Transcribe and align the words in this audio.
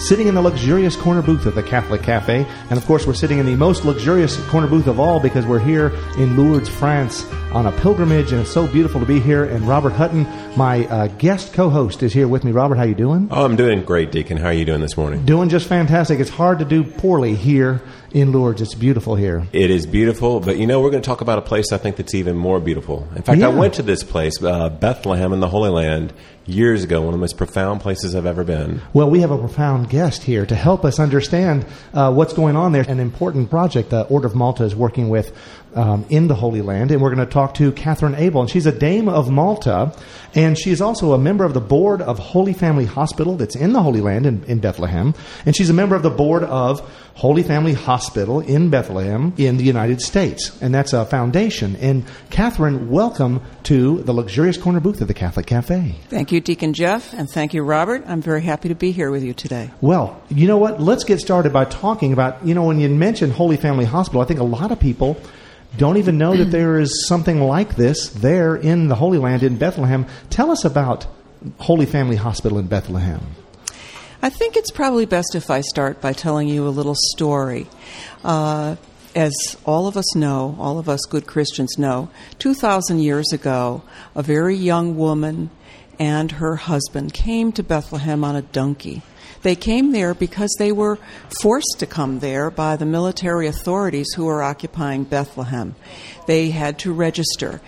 sitting 0.00 0.28
in 0.28 0.34
the 0.34 0.42
luxurious 0.42 0.96
corner 0.96 1.22
booth 1.22 1.46
of 1.46 1.54
the 1.54 1.62
Catholic 1.62 2.02
Cafe. 2.02 2.46
And 2.70 2.78
of 2.78 2.84
course, 2.86 3.06
we're 3.06 3.14
sitting 3.14 3.38
in 3.38 3.46
the 3.46 3.54
most 3.54 3.84
luxurious 3.84 4.36
corner 4.48 4.66
booth 4.66 4.86
of 4.86 4.98
all 4.98 5.20
because 5.20 5.46
we're 5.46 5.58
here 5.60 5.88
in 6.18 6.36
Lourdes, 6.36 6.68
France 6.68 7.24
on 7.52 7.66
a 7.66 7.72
pilgrimage, 7.80 8.32
and 8.32 8.40
it's 8.40 8.50
so 8.50 8.66
beautiful 8.66 9.00
to 9.00 9.06
be 9.06 9.20
here. 9.20 9.44
And 9.44 9.66
Robert 9.68 9.90
Hutton, 9.92 10.26
my 10.56 10.86
uh, 10.86 11.06
guest 11.08 11.52
co-host, 11.52 12.02
is 12.02 12.12
here 12.12 12.28
with 12.28 12.44
me. 12.44 12.52
Robert, 12.52 12.76
how 12.76 12.84
you 12.84 12.94
doing? 12.94 13.28
Oh, 13.30 13.44
I'm 13.44 13.56
doing 13.56 13.84
great, 13.84 14.10
Deacon. 14.12 14.36
How 14.36 14.46
are 14.46 14.52
you 14.52 14.64
doing 14.64 14.80
this 14.80 14.96
morning? 14.96 15.24
Doing 15.26 15.48
just 15.48 15.66
fantastic. 15.68 16.18
It's 16.20 16.30
hard 16.30 16.60
to 16.60 16.64
do 16.64 16.82
poorly 16.84 17.34
here 17.34 17.82
in 18.12 18.32
Lourdes. 18.32 18.62
It's 18.62 18.74
beautiful 18.74 19.16
here. 19.16 19.46
It 19.52 19.70
is 19.70 19.84
beautiful, 19.86 20.40
but 20.40 20.56
you 20.58 20.66
know, 20.66 20.80
we're 20.80 20.90
going 20.90 21.02
to 21.02 21.06
talk 21.06 21.20
about 21.20 21.38
a 21.38 21.42
place 21.42 21.72
I 21.72 21.78
think 21.78 21.96
that's 21.96 22.14
even 22.14 22.36
more 22.36 22.58
beautiful. 22.60 23.06
In 23.16 23.22
fact, 23.22 23.38
Yeah. 23.38 23.46
I 23.46 23.50
went 23.50 23.74
to 23.74 23.82
this 23.82 24.02
place, 24.02 24.42
uh, 24.42 24.68
Bethlehem 24.68 25.32
in 25.32 25.40
the 25.40 25.48
Holy 25.48 25.70
Land, 25.70 26.12
years 26.50 26.84
ago, 26.84 27.00
one 27.00 27.08
of 27.08 27.14
the 27.14 27.18
most 27.18 27.36
profound 27.36 27.80
places 27.80 28.14
I've 28.14 28.26
ever 28.26 28.44
been. 28.44 28.82
Well, 28.92 29.08
we 29.08 29.20
have 29.20 29.30
a 29.30 29.38
profound 29.38 29.88
guest 29.88 30.22
here 30.22 30.44
to 30.46 30.54
help 30.54 30.84
us 30.84 30.98
understand 30.98 31.64
uh, 31.94 32.12
what's 32.12 32.32
going 32.32 32.56
on 32.56 32.72
there. 32.72 32.84
An 32.88 33.00
important 33.00 33.50
project 33.50 33.90
the 33.90 34.02
Order 34.04 34.26
of 34.26 34.34
Malta 34.34 34.64
is 34.64 34.74
working 34.74 35.08
with 35.08 35.36
um, 35.74 36.04
in 36.08 36.28
the 36.28 36.34
Holy 36.34 36.62
Land, 36.62 36.90
and 36.90 37.00
we're 37.00 37.14
going 37.14 37.26
to 37.26 37.32
talk 37.32 37.54
to 37.54 37.72
Kathryn 37.72 38.14
Abell. 38.14 38.42
And 38.42 38.50
she's 38.50 38.66
a 38.66 38.72
Dame 38.72 39.08
of 39.08 39.30
Malta, 39.30 39.94
and 40.34 40.58
she's 40.58 40.80
also 40.80 41.12
a 41.12 41.18
member 41.18 41.44
of 41.44 41.54
the 41.54 41.60
board 41.60 42.02
of 42.02 42.18
Holy 42.18 42.52
Family 42.52 42.84
Hospital 42.84 43.36
that's 43.36 43.56
in 43.56 43.72
the 43.72 43.82
Holy 43.82 44.00
Land 44.00 44.26
in, 44.26 44.44
in 44.44 44.58
Bethlehem, 44.58 45.14
and 45.46 45.54
she's 45.54 45.70
a 45.70 45.74
member 45.74 45.94
of 45.94 46.02
the 46.02 46.10
board 46.10 46.42
of 46.44 46.80
Holy 47.14 47.42
Family 47.42 47.74
Hospital 47.74 48.40
in 48.40 48.70
Bethlehem 48.70 49.34
in 49.36 49.58
the 49.58 49.64
United 49.64 50.00
States, 50.00 50.56
and 50.62 50.74
that's 50.74 50.92
a 50.92 51.04
foundation. 51.04 51.76
And 51.76 52.06
Kathryn, 52.30 52.88
welcome 52.88 53.42
to 53.64 54.02
the 54.02 54.12
luxurious 54.12 54.56
corner 54.56 54.80
booth 54.80 55.00
of 55.00 55.08
the 55.08 55.14
Catholic 55.14 55.46
Cafe. 55.46 55.96
Thank 56.08 56.32
you, 56.32 56.39
Deacon 56.40 56.72
Jeff, 56.72 57.12
and 57.12 57.28
thank 57.28 57.54
you, 57.54 57.62
Robert. 57.62 58.04
I'm 58.06 58.20
very 58.20 58.42
happy 58.42 58.68
to 58.68 58.74
be 58.74 58.92
here 58.92 59.10
with 59.10 59.22
you 59.22 59.34
today. 59.34 59.70
Well, 59.80 60.20
you 60.28 60.46
know 60.46 60.58
what? 60.58 60.80
Let's 60.80 61.04
get 61.04 61.20
started 61.20 61.52
by 61.52 61.64
talking 61.64 62.12
about, 62.12 62.44
you 62.46 62.54
know, 62.54 62.64
when 62.64 62.80
you 62.80 62.88
mention 62.88 63.30
Holy 63.30 63.56
Family 63.56 63.84
Hospital, 63.84 64.20
I 64.20 64.24
think 64.24 64.40
a 64.40 64.44
lot 64.44 64.72
of 64.72 64.80
people 64.80 65.20
don't 65.76 65.96
even 65.96 66.18
know 66.18 66.36
that 66.36 66.46
there 66.46 66.78
is 66.78 67.06
something 67.06 67.40
like 67.40 67.76
this 67.76 68.08
there 68.08 68.56
in 68.56 68.88
the 68.88 68.96
Holy 68.96 69.18
Land 69.18 69.42
in 69.42 69.56
Bethlehem. 69.56 70.06
Tell 70.28 70.50
us 70.50 70.64
about 70.64 71.06
Holy 71.58 71.86
Family 71.86 72.16
Hospital 72.16 72.58
in 72.58 72.66
Bethlehem. 72.66 73.20
I 74.22 74.28
think 74.28 74.56
it's 74.56 74.70
probably 74.70 75.06
best 75.06 75.34
if 75.34 75.50
I 75.50 75.62
start 75.62 76.00
by 76.00 76.12
telling 76.12 76.48
you 76.48 76.66
a 76.66 76.70
little 76.70 76.96
story. 76.96 77.68
Uh, 78.22 78.76
as 79.14 79.32
all 79.64 79.86
of 79.86 79.96
us 79.96 80.14
know, 80.14 80.56
all 80.58 80.78
of 80.78 80.88
us 80.88 81.00
good 81.08 81.26
Christians 81.26 81.78
know, 81.78 82.10
2,000 82.38 83.00
years 83.00 83.32
ago, 83.32 83.82
a 84.14 84.22
very 84.22 84.54
young 84.54 84.96
woman 84.96 85.50
and 86.00 86.32
her 86.32 86.56
husband 86.56 87.12
came 87.12 87.52
to 87.52 87.62
Bethlehem 87.62 88.24
on 88.24 88.34
a 88.34 88.42
donkey. 88.42 89.02
They 89.42 89.54
came 89.54 89.92
there 89.92 90.14
because 90.14 90.54
they 90.58 90.72
were 90.72 90.98
forced 91.40 91.76
to 91.78 91.86
come 91.86 92.18
there 92.18 92.50
by 92.50 92.76
the 92.76 92.86
military 92.86 93.46
authorities 93.46 94.08
who 94.16 94.24
were 94.24 94.42
occupying 94.42 95.04
Bethlehem. 95.04 95.76
They 96.26 96.50
had 96.50 96.78
to 96.80 96.92
register. 96.92 97.60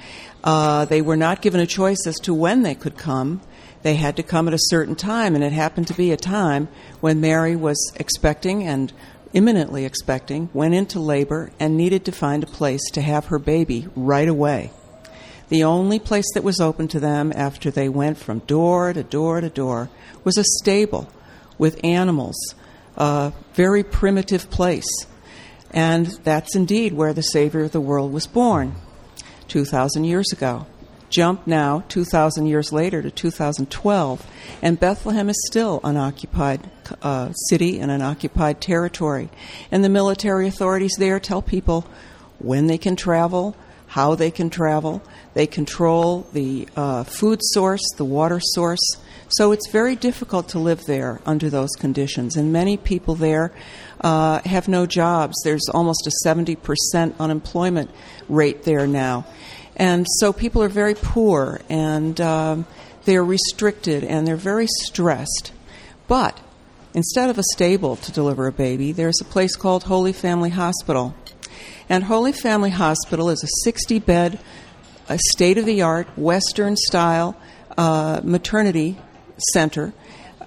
Uh, 0.42 0.86
they 0.86 1.02
were 1.02 1.16
not 1.16 1.42
given 1.42 1.60
a 1.60 1.66
choice 1.66 2.06
as 2.06 2.16
to 2.20 2.34
when 2.34 2.62
they 2.62 2.74
could 2.74 2.96
come. 2.96 3.42
They 3.82 3.96
had 3.96 4.16
to 4.16 4.22
come 4.22 4.48
at 4.48 4.54
a 4.54 4.58
certain 4.58 4.96
time, 4.96 5.34
and 5.34 5.44
it 5.44 5.52
happened 5.52 5.88
to 5.88 5.94
be 5.94 6.10
a 6.10 6.16
time 6.16 6.68
when 7.00 7.20
Mary 7.20 7.54
was 7.54 7.92
expecting 7.96 8.64
and 8.64 8.92
imminently 9.34 9.84
expecting, 9.84 10.48
went 10.52 10.74
into 10.74 11.00
labor, 11.00 11.50
and 11.58 11.76
needed 11.76 12.04
to 12.04 12.12
find 12.12 12.42
a 12.42 12.46
place 12.46 12.82
to 12.92 13.00
have 13.02 13.26
her 13.26 13.38
baby 13.38 13.88
right 13.94 14.28
away. 14.28 14.70
The 15.52 15.64
only 15.64 15.98
place 15.98 16.24
that 16.32 16.44
was 16.44 16.62
open 16.62 16.88
to 16.88 16.98
them 16.98 17.30
after 17.36 17.70
they 17.70 17.86
went 17.86 18.16
from 18.16 18.38
door 18.38 18.90
to 18.94 19.02
door 19.02 19.42
to 19.42 19.50
door 19.50 19.90
was 20.24 20.38
a 20.38 20.44
stable 20.44 21.10
with 21.58 21.78
animals, 21.84 22.54
a 22.96 23.34
very 23.52 23.82
primitive 23.82 24.48
place. 24.48 24.88
And 25.70 26.06
that's 26.24 26.56
indeed 26.56 26.94
where 26.94 27.12
the 27.12 27.22
Savior 27.22 27.64
of 27.64 27.72
the 27.72 27.82
world 27.82 28.14
was 28.14 28.26
born 28.26 28.76
2,000 29.48 30.04
years 30.04 30.32
ago. 30.32 30.64
Jump 31.10 31.46
now, 31.46 31.84
2,000 31.88 32.46
years 32.46 32.72
later, 32.72 33.02
to 33.02 33.10
2012, 33.10 34.26
and 34.62 34.80
Bethlehem 34.80 35.28
is 35.28 35.46
still 35.50 35.80
an 35.84 35.98
occupied 35.98 36.70
uh, 37.02 37.30
city 37.50 37.78
and 37.78 37.90
an 37.90 38.00
occupied 38.00 38.62
territory. 38.62 39.28
And 39.70 39.84
the 39.84 39.90
military 39.90 40.48
authorities 40.48 40.94
there 40.98 41.20
tell 41.20 41.42
people 41.42 41.84
when 42.38 42.68
they 42.68 42.78
can 42.78 42.96
travel, 42.96 43.54
how 43.92 44.14
they 44.14 44.30
can 44.30 44.48
travel. 44.48 45.02
They 45.34 45.46
control 45.46 46.26
the 46.32 46.66
uh, 46.74 47.04
food 47.04 47.40
source, 47.42 47.82
the 47.98 48.06
water 48.06 48.40
source. 48.40 48.80
So 49.28 49.52
it's 49.52 49.68
very 49.70 49.96
difficult 49.96 50.48
to 50.50 50.58
live 50.58 50.86
there 50.86 51.20
under 51.26 51.50
those 51.50 51.68
conditions. 51.78 52.34
And 52.34 52.54
many 52.54 52.78
people 52.78 53.14
there 53.16 53.52
uh, 54.00 54.40
have 54.46 54.66
no 54.66 54.86
jobs. 54.86 55.34
There's 55.44 55.68
almost 55.74 56.06
a 56.06 56.26
70% 56.26 57.18
unemployment 57.18 57.90
rate 58.30 58.62
there 58.62 58.86
now. 58.86 59.26
And 59.76 60.06
so 60.20 60.32
people 60.32 60.62
are 60.62 60.70
very 60.70 60.94
poor 60.94 61.60
and 61.68 62.18
um, 62.18 62.66
they're 63.04 63.22
restricted 63.22 64.04
and 64.04 64.26
they're 64.26 64.36
very 64.36 64.68
stressed. 64.84 65.52
But 66.08 66.40
instead 66.94 67.28
of 67.28 67.38
a 67.38 67.44
stable 67.52 67.96
to 67.96 68.10
deliver 68.10 68.46
a 68.46 68.52
baby, 68.52 68.92
there's 68.92 69.20
a 69.20 69.26
place 69.26 69.54
called 69.54 69.82
Holy 69.82 70.14
Family 70.14 70.50
Hospital. 70.50 71.14
And 71.88 72.04
Holy 72.04 72.32
Family 72.32 72.70
Hospital 72.70 73.30
is 73.30 73.42
a 73.42 73.48
60 73.64 73.98
bed, 74.00 74.38
state 75.16 75.58
of 75.58 75.66
the 75.66 75.82
art, 75.82 76.06
Western 76.16 76.76
style 76.76 77.36
uh, 77.76 78.20
maternity 78.22 78.98
center. 79.52 79.92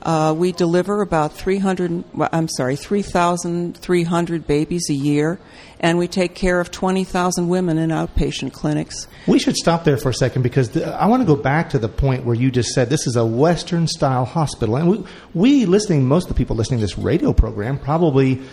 Uh, 0.02 0.36
we 0.38 0.52
deliver 0.52 1.02
about 1.02 1.34
300, 1.34 2.04
well, 2.14 2.30
I'm 2.32 2.48
sorry, 2.48 2.76
3,300 2.76 4.46
babies 4.46 4.88
a 4.92 4.94
year, 4.94 5.40
and 5.80 5.98
we 5.98 6.08
take 6.08 6.36
care 6.36 6.60
of 6.60 6.70
20,000 6.70 7.50
women 7.50 7.80
in 7.80 7.90
outpatient 7.90 8.54
clinics. 8.54 9.08
We 9.26 9.40
should 9.40 9.56
stop 9.56 9.84
there 9.84 9.98
for 9.98 10.10
a 10.10 10.14
second 10.14 10.44
because 10.44 10.78
I 10.78 11.08
want 11.08 11.24
to 11.24 11.26
go 11.26 11.36
back 11.36 11.72
to 11.72 11.80
the 11.80 11.90
point 11.90 12.24
where 12.24 12.36
you 12.36 12.52
just 12.52 12.70
said 12.70 12.92
this 12.92 13.08
is 13.08 13.16
a 13.16 13.26
Western 13.26 13.88
style 13.88 14.26
hospital. 14.26 14.76
And 14.76 14.90
we, 14.92 15.04
we 15.34 15.66
listening, 15.66 16.06
most 16.06 16.26
of 16.26 16.30
the 16.30 16.36
people 16.36 16.56
listening 16.56 16.82
to 16.82 16.84
this 16.84 17.00
radio 17.00 17.34
program 17.34 17.80
probably 17.80 18.44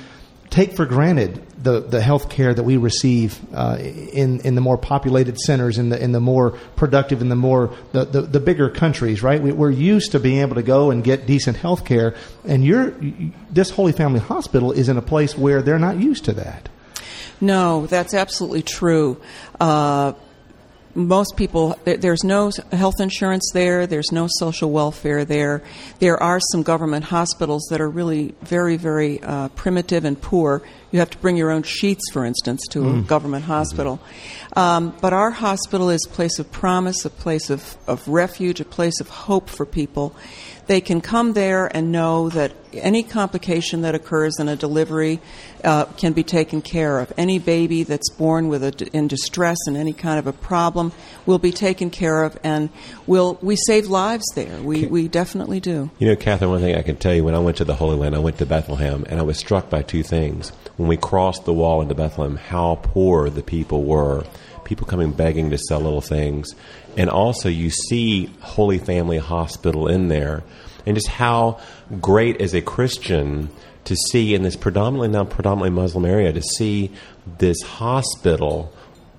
take 0.52 0.76
for 0.76 0.84
granted 0.84 1.42
the, 1.62 1.80
the 1.80 2.00
health 2.00 2.28
care 2.28 2.52
that 2.52 2.62
we 2.62 2.76
receive 2.76 3.40
uh, 3.54 3.78
in, 3.80 4.40
in 4.40 4.54
the 4.54 4.60
more 4.60 4.76
populated 4.76 5.38
centers, 5.38 5.78
in 5.78 5.88
the, 5.88 6.00
in 6.00 6.12
the 6.12 6.20
more 6.20 6.50
productive, 6.76 7.22
in 7.22 7.28
the 7.28 7.36
more 7.36 7.74
the, 7.92 8.04
the, 8.04 8.20
the 8.20 8.40
bigger 8.40 8.68
countries, 8.68 9.22
right? 9.22 9.42
We, 9.42 9.52
we're 9.52 9.70
used 9.70 10.12
to 10.12 10.20
being 10.20 10.40
able 10.40 10.56
to 10.56 10.62
go 10.62 10.90
and 10.90 11.02
get 11.02 11.26
decent 11.26 11.56
health 11.56 11.84
care, 11.84 12.14
and 12.44 12.64
you're, 12.64 12.94
this 13.50 13.70
Holy 13.70 13.92
Family 13.92 14.20
Hospital 14.20 14.72
is 14.72 14.88
in 14.88 14.96
a 14.96 15.02
place 15.02 15.36
where 15.36 15.62
they're 15.62 15.78
not 15.78 15.96
used 15.96 16.26
to 16.26 16.32
that. 16.34 16.68
No, 17.40 17.86
that's 17.86 18.14
absolutely 18.14 18.62
true. 18.62 19.20
Uh, 19.58 20.12
most 20.94 21.36
people, 21.36 21.76
there's 21.84 22.22
no 22.22 22.50
health 22.70 23.00
insurance 23.00 23.50
there, 23.52 23.86
there's 23.86 24.12
no 24.12 24.28
social 24.28 24.70
welfare 24.70 25.24
there. 25.24 25.62
There 25.98 26.22
are 26.22 26.40
some 26.52 26.62
government 26.62 27.04
hospitals 27.04 27.66
that 27.70 27.80
are 27.80 27.88
really 27.88 28.34
very, 28.42 28.76
very 28.76 29.22
uh, 29.22 29.48
primitive 29.48 30.04
and 30.04 30.20
poor. 30.20 30.62
You 30.90 30.98
have 30.98 31.10
to 31.10 31.18
bring 31.18 31.36
your 31.36 31.50
own 31.50 31.62
sheets, 31.62 32.10
for 32.12 32.24
instance, 32.24 32.66
to 32.70 32.98
a 32.98 33.02
government 33.02 33.44
hospital. 33.44 34.00
Um, 34.54 34.94
but 35.00 35.14
our 35.14 35.30
hospital 35.30 35.88
is 35.88 36.06
a 36.06 36.10
place 36.10 36.38
of 36.38 36.52
promise, 36.52 37.04
a 37.06 37.10
place 37.10 37.48
of, 37.48 37.78
of 37.86 38.06
refuge, 38.06 38.60
a 38.60 38.66
place 38.66 39.00
of 39.00 39.08
hope 39.08 39.48
for 39.48 39.64
people. 39.64 40.14
They 40.66 40.80
can 40.80 41.00
come 41.00 41.32
there 41.32 41.66
and 41.74 41.90
know 41.90 42.28
that 42.30 42.52
any 42.72 43.02
complication 43.02 43.82
that 43.82 43.94
occurs 43.94 44.38
in 44.38 44.48
a 44.48 44.56
delivery 44.56 45.20
uh, 45.64 45.84
can 45.84 46.12
be 46.12 46.22
taken 46.22 46.62
care 46.62 47.00
of. 47.00 47.12
Any 47.16 47.38
baby 47.38 47.82
that's 47.82 48.10
born 48.10 48.48
with 48.48 48.62
a, 48.64 48.88
in 48.92 49.08
distress 49.08 49.58
and 49.66 49.76
any 49.76 49.92
kind 49.92 50.18
of 50.18 50.26
a 50.26 50.32
problem 50.32 50.92
will 51.26 51.38
be 51.38 51.52
taken 51.52 51.90
care 51.90 52.22
of, 52.22 52.38
and 52.42 52.70
we'll, 53.06 53.38
we 53.42 53.56
save 53.56 53.86
lives 53.86 54.24
there. 54.34 54.60
We, 54.62 54.86
we 54.86 55.08
definitely 55.08 55.60
do. 55.60 55.90
You 55.98 56.08
know, 56.08 56.16
Kathryn, 56.16 56.48
one 56.48 56.60
thing 56.60 56.76
I 56.76 56.82
can 56.82 56.96
tell 56.96 57.14
you 57.14 57.24
when 57.24 57.34
I 57.34 57.40
went 57.40 57.56
to 57.58 57.64
the 57.64 57.74
Holy 57.74 57.96
Land, 57.96 58.14
I 58.14 58.20
went 58.20 58.38
to 58.38 58.46
Bethlehem, 58.46 59.04
and 59.08 59.18
I 59.18 59.22
was 59.22 59.38
struck 59.38 59.68
by 59.68 59.82
two 59.82 60.02
things. 60.02 60.50
When 60.76 60.88
we 60.88 60.96
crossed 60.96 61.44
the 61.44 61.52
wall 61.52 61.82
into 61.82 61.94
Bethlehem, 61.94 62.36
how 62.36 62.76
poor 62.82 63.28
the 63.30 63.42
people 63.42 63.84
were. 63.84 64.24
People 64.64 64.86
coming 64.86 65.10
begging 65.10 65.50
to 65.50 65.58
sell 65.58 65.80
little 65.80 66.00
things. 66.00 66.54
And 66.96 67.08
also, 67.08 67.48
you 67.48 67.70
see 67.70 68.26
Holy 68.40 68.78
Family 68.78 69.18
Hospital 69.18 69.88
in 69.88 70.08
there, 70.08 70.42
and 70.84 70.96
just 70.96 71.08
how 71.08 71.60
great 72.00 72.40
as 72.40 72.54
a 72.54 72.60
Christian 72.60 73.50
to 73.84 73.96
see 74.10 74.34
in 74.34 74.42
this 74.42 74.56
predominantly 74.56 75.08
now 75.08 75.24
predominantly 75.24 75.70
Muslim 75.70 76.04
area 76.04 76.32
to 76.32 76.42
see 76.42 76.90
this 77.38 77.60
hospital 77.62 78.72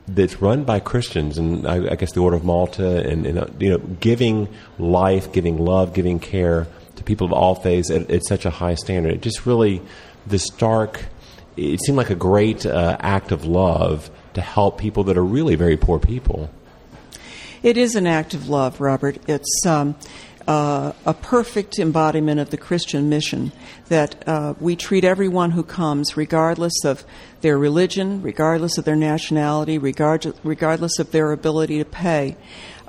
that's 0.07 0.41
run 0.41 0.63
by 0.63 0.79
Christians 0.79 1.37
and 1.37 1.67
I, 1.67 1.91
I 1.91 1.95
guess 1.95 2.11
the 2.11 2.21
Order 2.21 2.37
of 2.37 2.43
Malta 2.43 3.07
and, 3.07 3.25
and 3.25 3.39
uh, 3.39 3.47
you 3.59 3.69
know 3.69 3.77
giving 3.77 4.47
life, 4.77 5.31
giving 5.31 5.57
love, 5.57 5.93
giving 5.93 6.19
care 6.19 6.67
to 6.95 7.03
people 7.03 7.25
of 7.25 7.33
all 7.33 7.55
faiths 7.55 7.89
at, 7.89 8.09
at 8.09 8.25
such 8.25 8.45
a 8.45 8.49
high 8.49 8.75
standard. 8.75 9.13
It 9.13 9.21
just 9.21 9.45
really 9.45 9.81
the 10.27 10.39
stark. 10.39 11.05
It 11.55 11.79
seemed 11.81 11.97
like 11.97 12.09
a 12.09 12.15
great 12.15 12.65
uh, 12.65 12.97
act 12.99 13.31
of 13.31 13.45
love 13.45 14.09
to 14.33 14.41
help 14.41 14.79
people 14.79 15.03
that 15.05 15.17
are 15.17 15.23
really 15.23 15.55
very 15.55 15.77
poor 15.77 15.99
people. 15.99 16.49
It 17.63 17.77
is 17.77 17.95
an 17.95 18.05
act 18.05 18.33
of 18.33 18.49
love, 18.49 18.81
Robert. 18.81 19.19
It's 19.25 19.65
um, 19.65 19.95
uh, 20.45 20.91
a 21.05 21.13
perfect 21.13 21.79
embodiment 21.79 22.41
of 22.41 22.49
the 22.49 22.57
Christian 22.57 23.07
mission 23.07 23.53
that 23.87 24.27
uh, 24.27 24.55
we 24.59 24.75
treat 24.75 25.05
everyone 25.05 25.51
who 25.51 25.63
comes, 25.63 26.17
regardless 26.17 26.83
of 26.83 27.05
their 27.39 27.57
religion, 27.57 28.21
regardless 28.21 28.77
of 28.77 28.83
their 28.83 28.97
nationality, 28.97 29.77
regard- 29.77 30.33
regardless 30.43 30.99
of 30.99 31.11
their 31.11 31.31
ability 31.31 31.77
to 31.77 31.85
pay. 31.85 32.35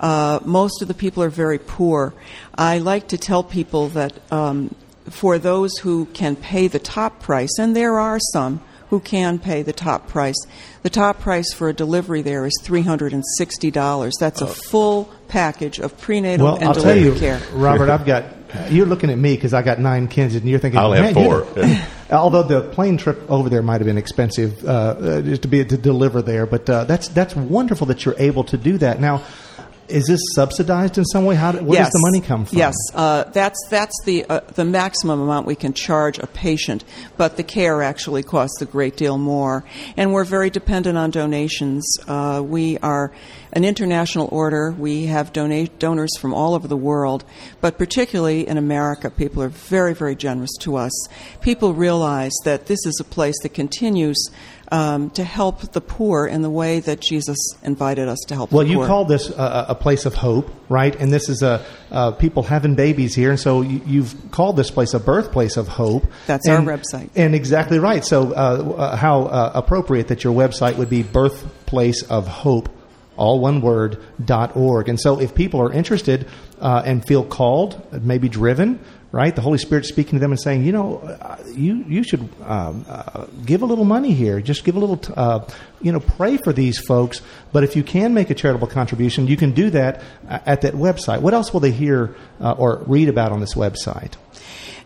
Uh, 0.00 0.40
most 0.44 0.82
of 0.82 0.88
the 0.88 0.94
people 0.94 1.22
are 1.22 1.30
very 1.30 1.60
poor. 1.60 2.12
I 2.56 2.78
like 2.78 3.06
to 3.08 3.16
tell 3.16 3.44
people 3.44 3.90
that 3.90 4.32
um, 4.32 4.74
for 5.08 5.38
those 5.38 5.78
who 5.78 6.06
can 6.06 6.34
pay 6.34 6.66
the 6.66 6.80
top 6.80 7.20
price, 7.20 7.60
and 7.60 7.76
there 7.76 8.00
are 8.00 8.18
some 8.32 8.60
who 8.94 9.00
can 9.00 9.40
pay 9.40 9.62
the 9.62 9.72
top 9.72 10.06
price, 10.06 10.36
the 10.84 10.90
top 10.90 11.18
price 11.18 11.52
for 11.52 11.68
a 11.68 11.72
delivery 11.72 12.22
there 12.22 12.46
is 12.46 12.52
$360. 12.62 14.12
That's 14.20 14.40
a 14.40 14.46
full 14.46 15.12
package 15.26 15.80
of 15.80 15.98
prenatal 16.00 16.46
Well, 16.46 16.54
and 16.54 16.64
I'll 16.66 16.74
tell 16.74 16.94
delivery 16.94 17.14
you, 17.14 17.18
care. 17.18 17.40
Robert, 17.52 17.90
I've 17.90 18.06
got. 18.06 18.24
You're 18.70 18.86
looking 18.86 19.10
at 19.10 19.18
me 19.18 19.34
because 19.34 19.52
I 19.52 19.62
got 19.62 19.80
nine 19.80 20.06
kids, 20.06 20.36
and 20.36 20.48
you're 20.48 20.60
thinking, 20.60 20.78
I 20.78 20.84
only 20.84 20.98
have 20.98 21.16
"Man, 21.16 21.56
you 21.56 21.78
Although 22.12 22.44
the 22.44 22.60
plane 22.70 22.98
trip 22.98 23.28
over 23.28 23.48
there 23.48 23.62
might 23.62 23.80
have 23.80 23.86
been 23.86 23.98
expensive 23.98 24.64
uh, 24.64 24.68
uh, 24.68 25.36
to 25.38 25.48
be 25.48 25.64
to 25.64 25.76
deliver 25.76 26.22
there, 26.22 26.46
but 26.46 26.70
uh, 26.70 26.84
that's 26.84 27.08
that's 27.08 27.34
wonderful 27.34 27.88
that 27.88 28.04
you're 28.04 28.14
able 28.16 28.44
to 28.44 28.56
do 28.56 28.78
that. 28.78 29.00
Now, 29.00 29.24
is 29.88 30.06
this 30.06 30.20
subsidized 30.34 30.98
in 30.98 31.04
some 31.04 31.24
way? 31.24 31.34
How 31.34 31.52
where 31.52 31.78
yes. 31.78 31.86
does 31.86 31.92
the 31.92 32.10
money 32.10 32.20
come 32.26 32.44
from? 32.44 32.58
Yes, 32.58 32.74
uh, 32.94 33.24
that's 33.24 33.58
that's 33.70 33.94
the 34.04 34.24
uh, 34.28 34.40
the 34.54 34.64
maximum 34.64 35.20
amount 35.20 35.46
we 35.46 35.54
can 35.54 35.72
charge 35.72 36.18
a 36.18 36.26
patient, 36.26 36.84
but 37.16 37.36
the 37.36 37.42
care 37.42 37.82
actually 37.82 38.22
costs 38.22 38.60
a 38.62 38.66
great 38.66 38.96
deal 38.96 39.18
more, 39.18 39.64
and 39.96 40.12
we're 40.12 40.24
very 40.24 40.50
dependent 40.50 40.96
on 40.96 41.10
donations. 41.10 41.84
Uh, 42.06 42.42
we 42.44 42.78
are 42.78 43.12
an 43.52 43.64
international 43.64 44.28
order. 44.32 44.72
We 44.72 45.06
have 45.06 45.32
donors 45.32 46.16
from 46.18 46.34
all 46.34 46.54
over 46.54 46.66
the 46.66 46.76
world, 46.76 47.24
but 47.60 47.78
particularly 47.78 48.46
in 48.48 48.56
America, 48.56 49.10
people 49.10 49.42
are 49.42 49.48
very 49.48 49.94
very 49.94 50.16
generous 50.16 50.56
to 50.60 50.76
us. 50.76 51.08
People 51.40 51.74
realize 51.74 52.32
that 52.44 52.66
this 52.66 52.84
is 52.86 52.98
a 53.00 53.04
place 53.04 53.36
that 53.42 53.54
continues. 53.54 54.16
Um, 54.74 55.10
to 55.10 55.22
help 55.22 55.60
the 55.70 55.80
poor 55.80 56.26
in 56.26 56.42
the 56.42 56.50
way 56.50 56.80
that 56.80 56.98
Jesus 57.00 57.38
invited 57.62 58.08
us 58.08 58.18
to 58.26 58.34
help 58.34 58.50
poor. 58.50 58.58
Well, 58.58 58.66
you 58.66 58.84
call 58.84 59.04
this 59.04 59.30
a, 59.30 59.66
a 59.68 59.74
place 59.76 60.04
of 60.04 60.14
hope, 60.14 60.50
right? 60.68 60.96
And 60.96 61.12
this 61.12 61.28
is 61.28 61.42
a 61.42 61.64
uh, 61.92 62.10
people 62.12 62.42
having 62.42 62.74
babies 62.74 63.14
here, 63.14 63.30
and 63.30 63.38
so 63.38 63.62
you, 63.62 63.80
you've 63.86 64.32
called 64.32 64.56
this 64.56 64.72
place 64.72 64.92
a 64.92 64.98
birthplace 64.98 65.56
of 65.56 65.68
hope. 65.68 66.04
That's 66.26 66.48
our 66.48 66.58
website. 66.58 67.10
and 67.14 67.36
exactly 67.36 67.78
right. 67.78 68.04
So, 68.04 68.32
uh, 68.32 68.34
uh, 68.34 68.96
how 68.96 69.26
uh, 69.26 69.52
appropriate 69.54 70.08
that 70.08 70.24
your 70.24 70.34
website 70.34 70.76
would 70.76 70.90
be 70.90 71.04
birthplace 71.04 72.02
of 72.10 72.26
hope, 72.26 72.68
all 73.16 73.38
one 73.38 73.60
word 73.60 74.02
dot 74.24 74.56
org. 74.56 74.88
And 74.88 74.98
so, 74.98 75.20
if 75.20 75.36
people 75.36 75.60
are 75.60 75.72
interested 75.72 76.26
uh, 76.60 76.82
and 76.84 77.06
feel 77.06 77.24
called, 77.24 77.80
maybe 78.02 78.28
driven. 78.28 78.80
Right, 79.14 79.32
the 79.32 79.42
Holy 79.42 79.58
Spirit 79.58 79.86
speaking 79.86 80.14
to 80.14 80.18
them 80.18 80.32
and 80.32 80.40
saying, 80.40 80.64
you 80.64 80.72
know, 80.72 80.98
uh, 80.98 81.36
you 81.54 81.84
you 81.86 82.02
should 82.02 82.28
um, 82.42 82.84
uh, 82.88 83.26
give 83.46 83.62
a 83.62 83.64
little 83.64 83.84
money 83.84 84.12
here. 84.12 84.40
Just 84.40 84.64
give 84.64 84.74
a 84.74 84.80
little, 84.80 84.96
t- 84.96 85.12
uh, 85.16 85.46
you 85.80 85.92
know, 85.92 86.00
pray 86.00 86.36
for 86.36 86.52
these 86.52 86.80
folks. 86.80 87.22
But 87.52 87.62
if 87.62 87.76
you 87.76 87.84
can 87.84 88.12
make 88.12 88.30
a 88.30 88.34
charitable 88.34 88.66
contribution, 88.66 89.28
you 89.28 89.36
can 89.36 89.52
do 89.52 89.70
that 89.70 90.02
uh, 90.28 90.40
at 90.44 90.62
that 90.62 90.74
website. 90.74 91.20
What 91.20 91.32
else 91.32 91.52
will 91.52 91.60
they 91.60 91.70
hear 91.70 92.16
uh, 92.40 92.56
or 92.58 92.82
read 92.88 93.08
about 93.08 93.30
on 93.30 93.38
this 93.38 93.54
website? 93.54 94.14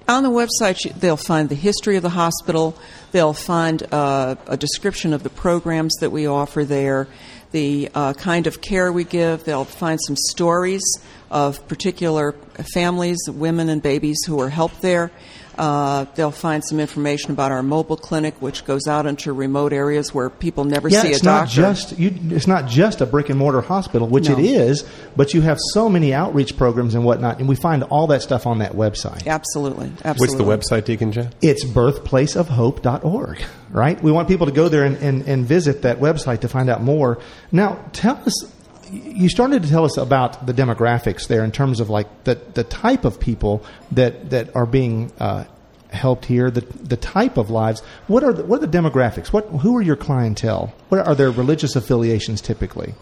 On 0.09 0.23
the 0.23 0.29
website, 0.29 1.01
they'll 1.01 1.17
find 1.17 1.49
the 1.49 1.55
history 1.55 1.97
of 1.97 2.03
the 2.03 2.11
hospital. 2.11 2.77
They'll 3.13 3.33
find 3.33 3.83
uh, 3.91 4.35
a 4.47 4.59
description 4.59 5.15
of 5.15 5.23
the 5.23 5.31
programs 5.31 5.95
that 6.01 6.11
we 6.11 6.27
offer 6.27 6.67
there, 6.67 7.09
the 7.53 7.89
kind 8.19 8.47
of 8.47 8.61
care 8.61 8.93
we 8.93 9.05
give. 9.05 9.45
They'll 9.45 9.65
find 9.65 9.99
some 10.07 10.17
stories 10.17 10.83
of 11.31 11.67
particular 11.69 12.33
families, 12.75 13.19
women 13.29 13.69
and 13.69 13.83
babies 13.83 14.19
who 14.27 14.41
are 14.41 14.49
helped 14.49 14.81
there. 14.83 15.11
Uh, 15.57 16.05
they'll 16.15 16.31
find 16.31 16.63
some 16.65 16.79
information 16.79 17.33
about 17.33 17.51
our 17.51 17.65
mobile 17.65 17.97
clinic, 17.97 18.41
which 18.41 18.65
goes 18.65 18.87
out 18.87 19.07
into 19.07 19.33
remote 19.33 19.73
areas 19.73 20.15
where 20.15 20.31
people 20.31 20.63
never 20.63 20.89
yeah, 20.89 21.03
see 21.03 21.09
it's 21.09 21.23
a 21.23 21.25
not 21.25 21.49
just 21.49 21.99
you, 21.99 22.15
it's 22.31 22.47
not 22.47 22.69
just 22.69 23.01
a 23.01 23.07
brick 23.07 23.29
and 23.29 23.37
mortar 23.37 23.61
hospital, 23.61 24.07
which 24.07 24.29
No. 24.29 24.39
it 24.39 24.45
is, 24.45 24.85
but 25.17 25.35
you 25.35 25.41
have 25.41 25.59
so 25.73 25.89
many 25.89 26.15
outreach 26.15 26.57
programs 26.57 26.95
and 26.95 27.05
whatnot, 27.05 27.41
and 27.41 27.49
we 27.49 27.57
find 27.57 27.83
all 27.83 28.07
that 28.07 28.23
stuff 28.23 28.47
on 28.47 28.61
that 28.61 28.75
website. 28.75 29.27
absolutely, 29.27 29.91
Absolutely. 30.05 30.45
What's 30.47 30.71
the 30.71 30.77
website, 30.77 30.85
Deacon 30.85 31.11
Jeff? 31.11 31.35
It's 31.43 31.65
birthplaceofhope.org, 31.65 33.43
right? 33.71 34.03
We 34.03 34.13
want 34.13 34.29
people 34.29 34.47
to 34.47 34.53
go 34.53 34.69
there 34.69 34.85
and, 34.85 34.97
and, 34.99 35.23
and 35.27 35.45
visit 35.45 35.83
that 35.83 35.99
website 35.99 36.41
to 36.43 36.49
find 36.49 36.71
out 36.71 36.83
more. 36.83 37.19
Now, 37.51 37.85
tell 37.93 38.17
us, 38.25 38.45
you 38.91 39.29
started 39.29 39.63
to 39.63 39.69
tell 39.69 39.85
us 39.85 39.97
about 39.97 40.47
the 40.47 40.53
demographics 40.53 41.27
there 41.29 41.45
in 41.45 41.53
terms 41.53 41.81
of 41.81 41.91
like 41.91 42.25
the, 42.25 42.35
the 42.55 42.65
type 42.65 43.05
of 43.05 43.21
people 43.21 43.65
that, 43.93 44.31
that 44.31 44.55
are 44.57 44.67
being 44.67 45.13
uh, 45.19 45.45
helped 45.91 46.25
here, 46.27 46.51
the, 46.51 46.61
the 46.61 46.97
type 46.97 47.37
of 47.37 47.51
lives. 47.51 47.83
What 48.07 48.23
are 48.25 48.33
the, 48.33 48.45
what 48.45 48.63
are 48.63 48.67
the 48.67 48.79
demographics? 48.79 49.29
What, 49.29 49.47
who 49.47 49.77
are 49.77 49.83
your 49.83 49.97
clientele? 49.97 50.73
What 50.89 51.07
are 51.07 51.15
their 51.15 51.31
religious 51.31 51.77
affiliations 51.77 52.41
typically? 52.41 52.95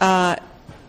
Uh, 0.00 0.36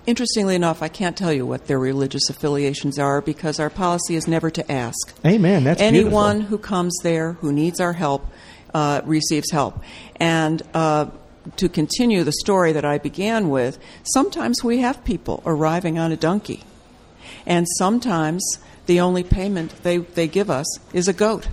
interestingly 0.06 0.56
enough, 0.56 0.82
I 0.82 0.88
can't 0.88 1.18
tell 1.18 1.32
you 1.32 1.46
what 1.46 1.68
their 1.68 1.80
religious 1.80 2.30
affiliations 2.30 3.00
are 3.00 3.22
because 3.22 3.60
our 3.60 3.70
policy 3.70 4.16
is 4.16 4.28
never 4.28 4.50
to 4.52 4.72
ask. 4.72 5.14
Amen. 5.26 5.64
That's 5.64 5.82
Anyone 5.82 6.38
beautiful. 6.38 6.58
who 6.58 6.64
comes 6.64 6.96
there 7.04 7.34
who 7.34 7.52
needs 7.52 7.80
our 7.80 7.94
help 7.94 8.26
uh, 8.74 9.02
receives 9.06 9.52
help. 9.52 9.82
And 10.18 10.62
uh, 10.74 11.08
to 11.56 11.70
continue 11.70 12.24
the 12.24 12.34
story 12.34 12.72
that 12.74 12.86
I 12.86 12.98
began 12.98 13.50
with, 13.50 13.80
sometimes 14.04 14.64
we 14.64 14.80
have 14.80 15.04
people 15.04 15.42
arriving 15.46 15.98
on 15.98 16.12
a 16.12 16.18
donkey, 16.18 16.64
and 17.46 17.66
sometimes 17.78 18.60
the 18.86 19.00
only 19.00 19.24
payment 19.24 19.84
they, 19.84 19.98
they 19.98 20.28
give 20.28 20.50
us 20.50 20.66
is 20.94 21.08
a 21.08 21.14
goat. 21.14 21.48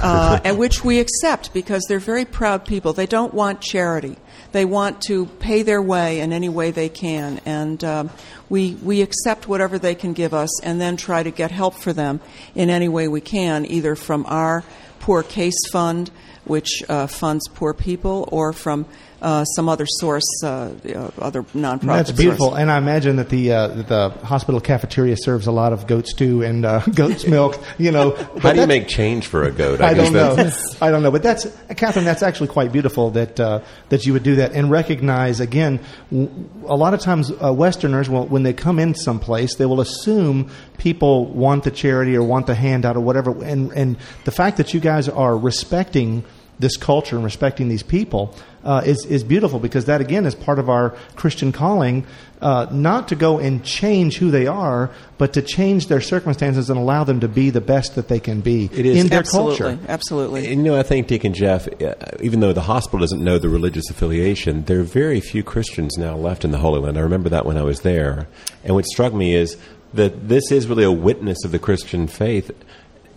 uh, 0.00 0.40
and 0.44 0.58
which 0.58 0.84
we 0.84 0.98
accept 0.98 1.52
because 1.52 1.84
they're 1.88 1.98
very 1.98 2.24
proud 2.24 2.64
people. 2.64 2.92
They 2.92 3.06
don't 3.06 3.34
want 3.34 3.60
charity. 3.60 4.16
They 4.52 4.64
want 4.64 5.02
to 5.02 5.26
pay 5.26 5.62
their 5.62 5.82
way 5.82 6.20
in 6.20 6.32
any 6.32 6.48
way 6.48 6.70
they 6.70 6.88
can, 6.88 7.40
and 7.44 7.82
um, 7.84 8.10
we 8.48 8.76
we 8.82 9.02
accept 9.02 9.46
whatever 9.46 9.78
they 9.78 9.94
can 9.94 10.14
give 10.14 10.32
us, 10.32 10.62
and 10.62 10.80
then 10.80 10.96
try 10.96 11.22
to 11.22 11.30
get 11.30 11.50
help 11.50 11.74
for 11.74 11.92
them 11.92 12.20
in 12.54 12.70
any 12.70 12.88
way 12.88 13.08
we 13.08 13.20
can, 13.20 13.66
either 13.66 13.94
from 13.94 14.24
our 14.26 14.64
poor 15.00 15.22
case 15.22 15.68
fund, 15.70 16.10
which 16.48 16.82
uh, 16.88 17.06
funds 17.06 17.46
poor 17.48 17.74
people, 17.74 18.28
or 18.32 18.52
from 18.52 18.86
uh, 19.20 19.44
some 19.44 19.68
other 19.68 19.84
source, 19.98 20.22
uh, 20.44 20.70
uh, 20.94 21.10
other 21.20 21.42
nonprofit. 21.42 21.82
That's 21.86 22.12
beautiful, 22.12 22.48
source. 22.50 22.60
and 22.60 22.70
I 22.70 22.78
imagine 22.78 23.16
that 23.16 23.28
the 23.30 23.52
uh, 23.52 23.68
that 23.68 23.88
the 23.88 24.10
hospital 24.24 24.60
cafeteria 24.60 25.16
serves 25.16 25.46
a 25.48 25.52
lot 25.52 25.72
of 25.72 25.86
goat 25.88 26.06
stew 26.06 26.42
and 26.42 26.64
uh, 26.64 26.80
goat's 26.94 27.26
milk. 27.26 27.58
You 27.78 27.90
know, 27.90 28.12
How 28.14 28.24
but 28.40 28.52
do 28.54 28.60
you 28.60 28.66
make 28.68 28.86
change 28.88 29.26
for 29.26 29.42
a 29.44 29.50
goat? 29.50 29.80
I 29.80 29.94
guess 29.94 30.10
don't 30.12 30.14
know. 30.14 30.52
I 30.86 30.90
don't 30.90 31.02
know, 31.02 31.10
but 31.10 31.22
that's 31.24 31.46
Kathryn. 31.46 32.04
That's 32.04 32.22
actually 32.22 32.48
quite 32.48 32.70
beautiful 32.72 33.10
that 33.10 33.40
uh, 33.40 33.60
that 33.88 34.06
you 34.06 34.12
would 34.12 34.22
do 34.22 34.36
that 34.36 34.52
and 34.52 34.70
recognize 34.70 35.40
again. 35.40 35.80
w- 36.12 36.30
A 36.68 36.76
lot 36.76 36.94
of 36.94 37.00
times, 37.00 37.32
uh, 37.32 37.52
Westerners, 37.52 38.08
will, 38.08 38.26
when 38.26 38.44
they 38.44 38.52
come 38.52 38.78
in 38.78 38.94
someplace, 38.94 39.56
they 39.56 39.66
will 39.66 39.80
assume 39.80 40.48
people 40.78 41.26
want 41.26 41.64
the 41.64 41.72
charity 41.72 42.16
or 42.16 42.22
want 42.22 42.46
the 42.46 42.54
handout 42.54 42.96
or 42.96 43.00
whatever. 43.00 43.32
And 43.44 43.72
and 43.72 43.96
the 44.24 44.30
fact 44.30 44.58
that 44.58 44.72
you 44.74 44.78
guys 44.80 45.08
are 45.08 45.36
respecting 45.36 46.24
this 46.58 46.76
culture 46.76 47.16
and 47.16 47.24
respecting 47.24 47.68
these 47.68 47.82
people 47.82 48.34
uh, 48.64 48.82
is 48.84 49.06
is 49.06 49.22
beautiful 49.24 49.58
because 49.58 49.84
that 49.84 50.00
again 50.00 50.26
is 50.26 50.34
part 50.34 50.58
of 50.58 50.68
our 50.68 50.90
Christian 51.14 51.52
calling, 51.52 52.04
uh, 52.42 52.66
not 52.72 53.08
to 53.08 53.14
go 53.14 53.38
and 53.38 53.64
change 53.64 54.18
who 54.18 54.30
they 54.30 54.46
are, 54.48 54.90
but 55.16 55.32
to 55.34 55.42
change 55.42 55.86
their 55.86 56.00
circumstances 56.00 56.68
and 56.68 56.78
allow 56.78 57.04
them 57.04 57.20
to 57.20 57.28
be 57.28 57.50
the 57.50 57.60
best 57.60 57.94
that 57.94 58.08
they 58.08 58.18
can 58.20 58.40
be 58.40 58.68
It 58.72 58.84
is 58.86 59.00
in 59.00 59.06
their 59.08 59.20
absolutely, 59.20 59.56
culture. 59.58 59.78
absolutely. 59.88 60.46
And, 60.52 60.64
you 60.64 60.72
know, 60.72 60.78
I 60.78 60.82
think 60.82 61.06
Deacon 61.06 61.32
Jeff, 61.32 61.68
uh, 61.80 61.94
even 62.20 62.40
though 62.40 62.52
the 62.52 62.62
hospital 62.62 62.98
doesn't 62.98 63.22
know 63.22 63.38
the 63.38 63.48
religious 63.48 63.88
affiliation, 63.90 64.64
there 64.64 64.80
are 64.80 64.84
very 64.84 65.20
few 65.20 65.42
Christians 65.44 65.96
now 65.96 66.16
left 66.16 66.44
in 66.44 66.50
the 66.50 66.58
Holy 66.58 66.80
Land. 66.80 66.98
I 66.98 67.02
remember 67.02 67.28
that 67.28 67.46
when 67.46 67.56
I 67.56 67.62
was 67.62 67.80
there. 67.82 68.26
And 68.64 68.74
what 68.74 68.84
struck 68.86 69.14
me 69.14 69.34
is 69.34 69.56
that 69.94 70.28
this 70.28 70.50
is 70.50 70.66
really 70.66 70.84
a 70.84 70.92
witness 70.92 71.44
of 71.44 71.52
the 71.52 71.58
Christian 71.58 72.06
faith 72.08 72.50
n- 72.50 72.56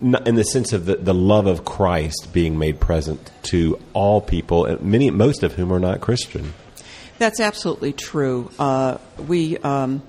in 0.02 0.34
the 0.34 0.44
sense 0.44 0.72
of 0.72 0.86
the, 0.86 0.96
the 0.96 1.14
love 1.14 1.46
of 1.46 1.64
Christ 1.64 2.28
being 2.32 2.58
made 2.58 2.80
present 2.80 3.30
to 3.44 3.78
all 3.92 4.20
people, 4.20 4.76
many, 4.80 5.10
most 5.10 5.42
of 5.42 5.54
whom 5.54 5.72
are 5.72 5.78
not 5.78 6.00
Christian. 6.00 6.54
That's 7.18 7.38
absolutely 7.38 7.92
true. 7.92 8.50
Uh, 8.58 8.98
we 9.28 9.56
um, 9.58 10.02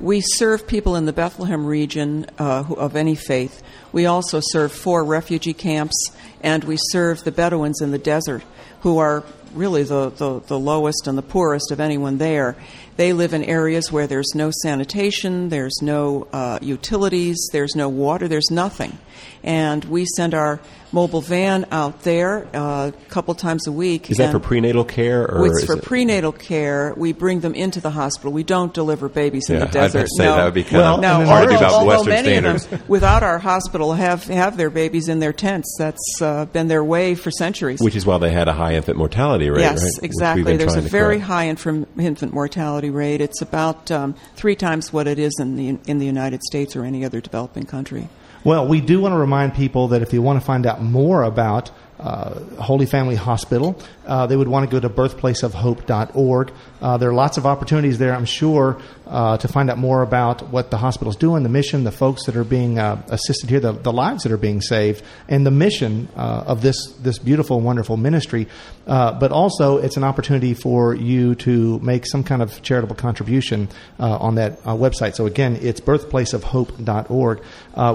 We 0.00 0.20
serve 0.20 0.66
people 0.66 0.96
in 0.96 1.06
the 1.06 1.12
Bethlehem 1.12 1.64
region 1.64 2.26
uh, 2.38 2.64
who, 2.64 2.74
of 2.74 2.96
any 2.96 3.14
faith. 3.14 3.62
We 3.92 4.06
also 4.06 4.40
serve 4.42 4.72
four 4.72 5.04
refugee 5.04 5.54
camps, 5.54 6.10
and 6.42 6.64
we 6.64 6.76
serve 6.78 7.24
the 7.24 7.32
Bedouins 7.32 7.80
in 7.80 7.92
the 7.92 7.98
desert, 7.98 8.42
who 8.80 8.98
are 8.98 9.24
really 9.54 9.84
the, 9.84 10.10
the, 10.10 10.40
the, 10.40 10.58
lowest 10.58 11.06
and 11.06 11.16
the 11.16 11.22
poorest 11.22 11.70
of 11.70 11.80
anyone 11.80 12.18
there. 12.18 12.56
They 12.96 13.12
live 13.12 13.32
in 13.32 13.44
areas 13.44 13.90
where 13.90 14.06
there's 14.06 14.34
no 14.34 14.50
sanitation, 14.62 15.48
there's 15.48 15.78
no 15.80 16.26
uh, 16.32 16.58
utilities, 16.60 17.48
there's 17.52 17.74
no 17.76 17.88
water, 17.88 18.28
there's 18.28 18.50
nothing. 18.50 18.98
And 19.42 19.84
we 19.84 20.06
send 20.06 20.34
our 20.34 20.60
mobile 20.94 21.20
van 21.20 21.66
out 21.72 22.02
there 22.02 22.46
uh, 22.54 22.92
a 22.94 23.08
couple 23.08 23.34
times 23.34 23.66
a 23.66 23.72
week. 23.72 24.10
Is 24.10 24.18
that 24.18 24.30
for 24.30 24.38
prenatal 24.38 24.84
care? 24.84 25.28
Or 25.28 25.46
it's 25.46 25.64
for 25.64 25.76
it? 25.76 25.82
prenatal 25.82 26.32
care. 26.32 26.94
We 26.96 27.12
bring 27.12 27.40
them 27.40 27.54
into 27.54 27.80
the 27.80 27.90
hospital. 27.90 28.32
We 28.32 28.44
don't 28.44 28.72
deliver 28.72 29.08
babies 29.08 29.50
yeah, 29.50 29.56
in 29.56 29.60
the 29.62 29.66
desert. 29.66 30.02
I'd 30.02 30.08
say 30.16 30.24
no. 30.24 30.36
that 30.36 30.44
would 30.44 30.54
be 30.54 30.62
kind 30.62 30.76
well, 30.76 30.94
of 30.94 31.00
no, 31.00 31.26
hard 31.26 31.50
to 31.50 31.56
do 31.56 31.58
about 31.58 31.86
Western 31.86 32.10
many 32.10 32.28
standards. 32.28 32.64
Of 32.64 32.70
them, 32.70 32.82
without 32.86 33.22
our 33.24 33.38
hospital, 33.40 33.92
have 33.92 34.24
have 34.24 34.56
their 34.56 34.70
babies 34.70 35.08
in 35.08 35.18
their 35.18 35.32
tents. 35.32 35.74
That's 35.78 36.22
uh, 36.22 36.46
been 36.46 36.68
their 36.68 36.84
way 36.84 37.16
for 37.16 37.32
centuries. 37.32 37.80
Which 37.80 37.96
is 37.96 38.06
why 38.06 38.18
they 38.18 38.30
had 38.30 38.46
a 38.46 38.52
high 38.52 38.74
infant 38.74 38.96
mortality 38.96 39.50
rate. 39.50 39.62
Yes, 39.62 39.82
right? 39.82 40.04
exactly. 40.04 40.56
There's 40.56 40.76
a 40.76 40.80
very 40.80 41.16
correct. 41.16 41.26
high 41.26 41.48
infant 41.48 42.32
mortality 42.32 42.90
rate. 42.90 43.20
It's 43.20 43.42
about 43.42 43.90
um, 43.90 44.14
three 44.36 44.54
times 44.54 44.92
what 44.92 45.08
it 45.08 45.18
is 45.18 45.34
in 45.40 45.56
the 45.56 45.78
in 45.90 45.98
the 45.98 46.06
United 46.06 46.42
States 46.44 46.76
or 46.76 46.84
any 46.84 47.04
other 47.04 47.20
developing 47.20 47.66
country. 47.66 48.08
Well, 48.44 48.68
we 48.68 48.82
do 48.82 49.00
want 49.00 49.12
to 49.12 49.16
remind 49.16 49.54
people 49.54 49.88
that 49.88 50.02
if 50.02 50.12
you 50.12 50.20
want 50.20 50.38
to 50.38 50.44
find 50.44 50.66
out 50.66 50.82
more 50.82 51.22
about 51.22 51.70
uh, 52.04 52.38
Holy 52.60 52.84
Family 52.84 53.14
Hospital, 53.14 53.80
uh, 54.06 54.26
they 54.26 54.36
would 54.36 54.46
want 54.46 54.68
to 54.68 54.70
go 54.70 54.78
to 54.78 54.92
birthplaceofhope.org. 54.92 56.52
Uh, 56.82 56.98
there 56.98 57.08
are 57.08 57.14
lots 57.14 57.38
of 57.38 57.46
opportunities 57.46 57.98
there, 57.98 58.14
I'm 58.14 58.26
sure, 58.26 58.78
uh, 59.06 59.38
to 59.38 59.48
find 59.48 59.70
out 59.70 59.78
more 59.78 60.02
about 60.02 60.50
what 60.50 60.70
the 60.70 60.76
hospital's 60.76 61.16
doing, 61.16 61.44
the 61.44 61.48
mission, 61.48 61.84
the 61.84 61.90
folks 61.90 62.26
that 62.26 62.36
are 62.36 62.44
being 62.44 62.78
uh, 62.78 63.02
assisted 63.08 63.48
here, 63.48 63.58
the, 63.58 63.72
the, 63.72 63.92
lives 63.92 64.24
that 64.24 64.32
are 64.32 64.36
being 64.36 64.60
saved, 64.60 65.02
and 65.28 65.46
the 65.46 65.50
mission 65.50 66.08
of 66.16 66.60
this 66.60 66.92
this 67.00 67.18
beautiful, 67.18 67.60
wonderful 67.60 67.96
ministry. 67.96 68.48
but 68.84 69.32
also, 69.32 69.78
it's 69.78 69.96
an 69.96 70.04
opportunity 70.04 70.52
for 70.52 70.94
you 70.94 71.34
to 71.36 71.78
make 71.78 72.04
some 72.06 72.22
kind 72.22 72.42
of 72.42 72.60
charitable 72.60 72.96
contribution 72.96 73.68
on 73.98 74.34
that 74.34 74.62
website. 74.64 75.14
So 75.14 75.24
again, 75.26 75.56
it's 75.62 75.80
birthplaceofhope.org, 75.80 77.40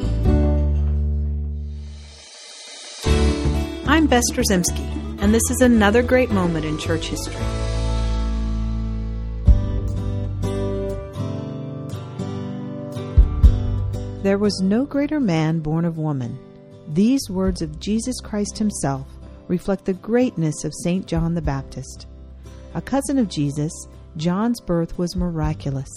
I'm 3.92 4.06
Bess 4.06 4.24
Drzymski, 4.32 5.20
and 5.20 5.34
this 5.34 5.50
is 5.50 5.60
another 5.60 6.02
great 6.02 6.30
moment 6.30 6.64
in 6.64 6.78
church 6.78 7.08
history. 7.08 7.34
There 14.22 14.38
was 14.38 14.60
no 14.60 14.84
greater 14.84 15.18
man 15.18 15.58
born 15.58 15.84
of 15.84 15.98
woman. 15.98 16.38
These 16.92 17.28
words 17.28 17.60
of 17.60 17.80
Jesus 17.80 18.20
Christ 18.20 18.56
himself 18.56 19.04
reflect 19.48 19.84
the 19.84 19.94
greatness 19.94 20.62
of 20.62 20.72
St. 20.84 21.04
John 21.06 21.34
the 21.34 21.42
Baptist. 21.42 22.06
A 22.74 22.80
cousin 22.80 23.18
of 23.18 23.28
Jesus, 23.28 23.72
John's 24.16 24.60
birth 24.60 24.96
was 24.96 25.16
miraculous. 25.16 25.90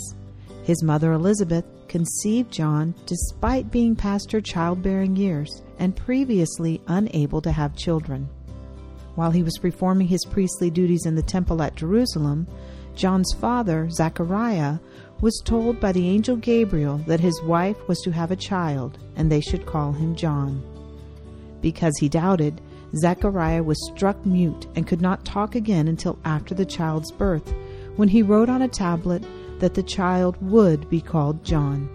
His 0.64 0.82
mother 0.82 1.14
Elizabeth 1.14 1.66
conceived 1.88 2.52
John 2.52 2.96
despite 3.06 3.70
being 3.70 3.96
past 3.96 4.32
her 4.32 4.42
childbearing 4.42 5.16
years 5.16 5.62
and 5.78 5.96
previously 5.96 6.82
unable 6.88 7.44
to 7.44 7.52
have 7.52 7.76
children. 7.76 8.28
While 9.14 9.30
he 9.30 9.44
was 9.44 9.60
performing 9.60 10.08
his 10.08 10.26
priestly 10.26 10.72
duties 10.72 11.06
in 11.06 11.14
the 11.14 11.22
temple 11.22 11.62
at 11.62 11.76
Jerusalem, 11.76 12.48
John's 12.96 13.34
father, 13.40 13.88
Zechariah, 13.92 14.80
was 15.26 15.42
told 15.44 15.80
by 15.80 15.92
the 15.92 16.08
angel 16.08 16.36
Gabriel 16.36 17.00
that 17.08 17.20
his 17.20 17.42
wife 17.42 17.88
was 17.88 18.00
to 18.00 18.12
have 18.12 18.30
a 18.30 18.36
child 18.36 19.00
and 19.16 19.32
they 19.32 19.42
should 19.42 19.66
call 19.66 19.92
him 19.92 20.16
John. 20.16 20.62
Because 21.64 21.98
he 22.00 22.08
doubted, 22.08 22.62
Zechariah 22.96 23.64
was 23.64 23.90
struck 23.92 24.24
mute 24.24 24.68
and 24.76 24.86
could 24.86 25.02
not 25.02 25.26
talk 25.26 25.56
again 25.56 25.88
until 25.88 26.20
after 26.26 26.54
the 26.54 26.64
child's 26.64 27.12
birth, 27.12 27.52
when 27.96 28.08
he 28.08 28.22
wrote 28.22 28.50
on 28.50 28.62
a 28.62 28.68
tablet 28.68 29.26
that 29.58 29.74
the 29.74 29.82
child 29.82 30.38
would 30.44 30.88
be 30.92 31.02
called 31.02 31.44
John. 31.44 31.90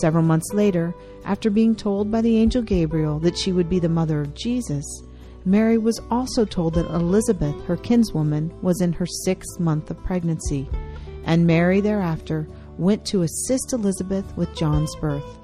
Several 0.00 0.24
months 0.24 0.52
later, 0.52 0.92
after 1.24 1.50
being 1.50 1.76
told 1.76 2.10
by 2.10 2.20
the 2.20 2.36
angel 2.36 2.62
Gabriel 2.62 3.20
that 3.20 3.38
she 3.38 3.52
would 3.52 3.70
be 3.70 3.78
the 3.78 3.88
mother 3.88 4.20
of 4.20 4.34
Jesus, 4.34 4.84
Mary 5.44 5.78
was 5.78 6.00
also 6.10 6.44
told 6.44 6.74
that 6.74 6.90
Elizabeth, 6.90 7.64
her 7.66 7.76
kinswoman, 7.76 8.52
was 8.60 8.80
in 8.80 8.92
her 8.92 9.06
sixth 9.06 9.60
month 9.60 9.88
of 9.88 10.02
pregnancy 10.02 10.68
and 11.30 11.46
Mary 11.46 11.80
thereafter 11.80 12.48
went 12.76 13.04
to 13.04 13.22
assist 13.22 13.72
Elizabeth 13.72 14.36
with 14.36 14.52
John's 14.56 14.96
birth. 14.96 15.38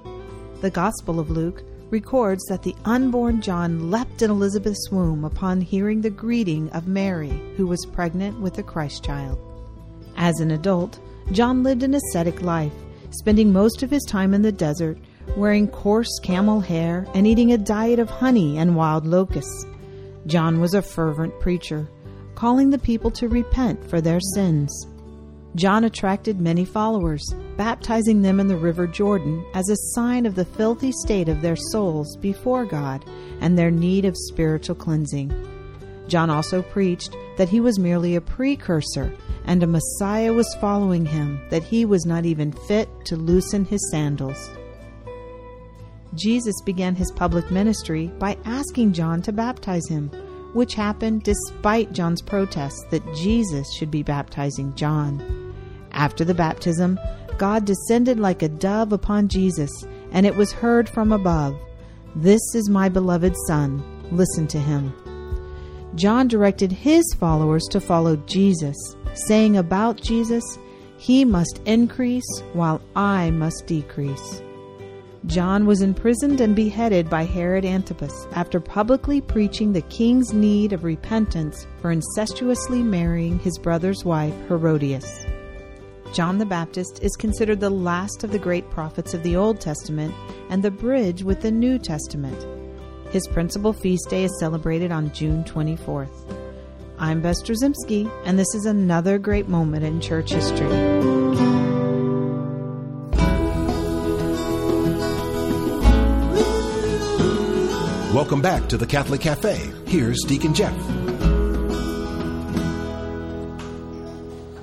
The 0.61 0.69
Gospel 0.69 1.21
of 1.21 1.31
Luke 1.31 1.62
records 1.90 2.45
that 2.47 2.64
the 2.64 2.75
unborn 2.85 3.40
John 3.40 3.88
leapt 3.88 4.21
in 4.21 4.28
Elizabeth's 4.28 4.90
womb 4.90 5.25
upon 5.25 5.61
hearing 5.61 6.00
the 6.00 6.11
greeting 6.11 6.69
of 6.71 6.88
Mary, 6.88 7.40
who 7.57 7.69
was 7.69 7.87
pregnant 7.87 8.40
with 8.40 8.55
the 8.55 8.64
Christ 8.64 9.05
child. 9.05 9.38
As 10.16 10.40
an 10.40 10.50
adult, 10.50 10.99
John 11.31 11.62
lived 11.62 11.85
an 11.85 11.95
ascetic 11.95 12.43
life, 12.43 12.75
spending 13.11 13.52
most 13.52 13.85
of 13.85 13.90
his 13.90 14.02
time 14.02 14.35
in 14.35 14.43
the 14.43 14.50
desert, 14.50 14.99
wearing 15.37 15.69
coarse 15.69 16.19
camel 16.19 16.59
hair 16.59 17.07
and 17.14 17.28
eating 17.28 17.52
a 17.52 17.59
diet 17.59 18.00
of 18.00 18.11
honey 18.11 18.59
and 18.59 18.75
wild 18.75 19.07
locusts. 19.07 19.64
John 20.26 20.61
was 20.61 20.75
a 20.75 20.83
fervent 20.83 21.38
preacher, 21.38 21.88
calling 22.35 22.71
the 22.71 22.78
people 22.78 23.12
to 23.12 23.28
repent 23.28 23.88
for 23.88 24.00
their 24.00 24.19
sins. 24.35 24.88
John 25.57 25.85
attracted 25.85 26.39
many 26.39 26.67
followers, 26.67 27.35
baptizing 27.57 28.21
them 28.21 28.41
in 28.41 28.47
the 28.47 28.59
river 28.59 28.87
Jordan 28.87 29.43
as 29.55 29.71
a 29.71 29.93
sign 29.95 30.27
of 30.27 30.35
the 30.35 30.45
filthy 30.45 30.93
state 30.93 31.31
of 31.31 31.41
their 31.41 31.57
souls 31.57 32.15
before 32.19 32.67
God 32.67 33.03
and 33.41 33.57
their 33.57 33.71
need 33.71 34.05
of 34.05 34.19
spiritual 34.19 34.75
cleansing. 34.75 35.33
John 36.09 36.29
also 36.29 36.61
preached 36.61 37.17
that 37.39 37.49
he 37.49 37.61
was 37.61 37.79
merely 37.79 38.17
a 38.17 38.21
precursor 38.21 39.17
and 39.47 39.63
a 39.63 39.67
Messiah 39.67 40.35
was 40.35 40.55
following 40.61 41.07
him, 41.07 41.41
that 41.49 41.63
he 41.63 41.87
was 41.87 42.05
not 42.05 42.27
even 42.27 42.53
fit 42.53 42.91
to 43.07 43.17
loosen 43.17 43.65
his 43.65 43.91
sandals. 43.91 44.51
Jesus 46.13 46.61
began 46.67 46.95
his 46.95 47.11
public 47.13 47.51
ministry 47.51 48.09
by 48.19 48.37
asking 48.45 48.93
John 48.93 49.23
to 49.23 49.33
baptize 49.33 49.89
him, 49.89 50.11
which 50.53 50.75
happened 50.75 51.23
despite 51.23 51.95
John's 51.95 52.21
protest 52.21 52.91
that 52.91 53.15
Jesus 53.15 53.73
should 53.75 53.91
be 53.91 54.03
baptizing 54.03 54.75
John. 54.75 55.46
After 55.97 56.25
the 56.25 56.35
baptism, 56.35 57.00
God 57.38 57.65
descended 57.65 58.21
like 58.21 58.43
a 58.43 58.49
dove 58.49 58.93
upon 58.93 59.29
Jesus, 59.29 59.71
and 60.12 60.25
it 60.26 60.37
was 60.37 60.53
heard 60.53 60.88
from 60.88 61.11
above 61.11 61.57
This 62.15 62.43
is 62.55 62.69
my 62.69 62.88
beloved 62.88 63.35
Son, 63.47 63.83
listen 64.12 64.47
to 64.49 64.59
him. 64.59 64.93
John 65.95 66.29
directed 66.29 66.71
his 66.71 67.05
followers 67.19 67.65
to 67.71 67.81
follow 67.81 68.17
Jesus, 68.26 68.76
saying 69.26 69.57
about 69.57 70.00
Jesus, 70.00 70.45
He 70.99 71.25
must 71.25 71.61
increase 71.65 72.43
while 72.53 72.81
I 72.95 73.31
must 73.31 73.67
decrease. 73.67 74.43
John 75.25 75.67
was 75.67 75.81
imprisoned 75.81 76.41
and 76.41 76.55
beheaded 76.55 77.11
by 77.11 77.25
Herod 77.25 77.65
Antipas 77.65 78.29
after 78.33 78.61
publicly 78.61 79.21
preaching 79.21 79.73
the 79.73 79.83
king's 79.83 80.33
need 80.33 80.73
of 80.73 80.85
repentance 80.85 81.67
for 81.81 81.91
incestuously 81.91 82.83
marrying 82.83 83.38
his 83.38 83.59
brother's 83.59 84.05
wife, 84.05 84.35
Herodias. 84.47 85.25
John 86.16 86.38
the 86.38 86.46
Baptist 86.46 87.02
is 87.02 87.14
considered 87.14 87.61
the 87.61 87.68
last 87.68 88.25
of 88.25 88.32
the 88.32 88.38
great 88.38 88.70
prophets 88.70 89.12
of 89.12 89.23
the 89.23 89.37
Old 89.37 89.61
Testament 89.61 90.14
and 90.49 90.62
the 90.62 90.70
bridge 90.70 91.23
with 91.23 91.42
the 91.42 91.50
New 91.50 91.78
Testament. 91.78 92.42
His 93.12 93.28
principal 93.28 93.75
feast 93.75 94.08
day 94.08 94.25
is 94.25 94.40
celebrated 94.40 94.90
on 94.90 95.12
June 95.12 95.44
24th. 95.44 96.35
I'm 96.99 97.20
Bess 97.20 97.42
Drzymski, 97.42 98.11
and 98.25 98.38
this 98.38 98.54
is 98.54 98.64
another 98.64 99.18
great 99.18 99.49
moment 99.49 99.85
in 99.85 100.00
church 100.00 100.32
history. 100.32 100.70
Welcome 108.14 108.40
back 108.40 108.70
to 108.70 108.78
the 108.78 108.87
Catholic 108.88 109.20
Cafe. 109.20 109.70
Here's 109.85 110.23
Deacon 110.23 110.54
Jeff. 110.54 111.06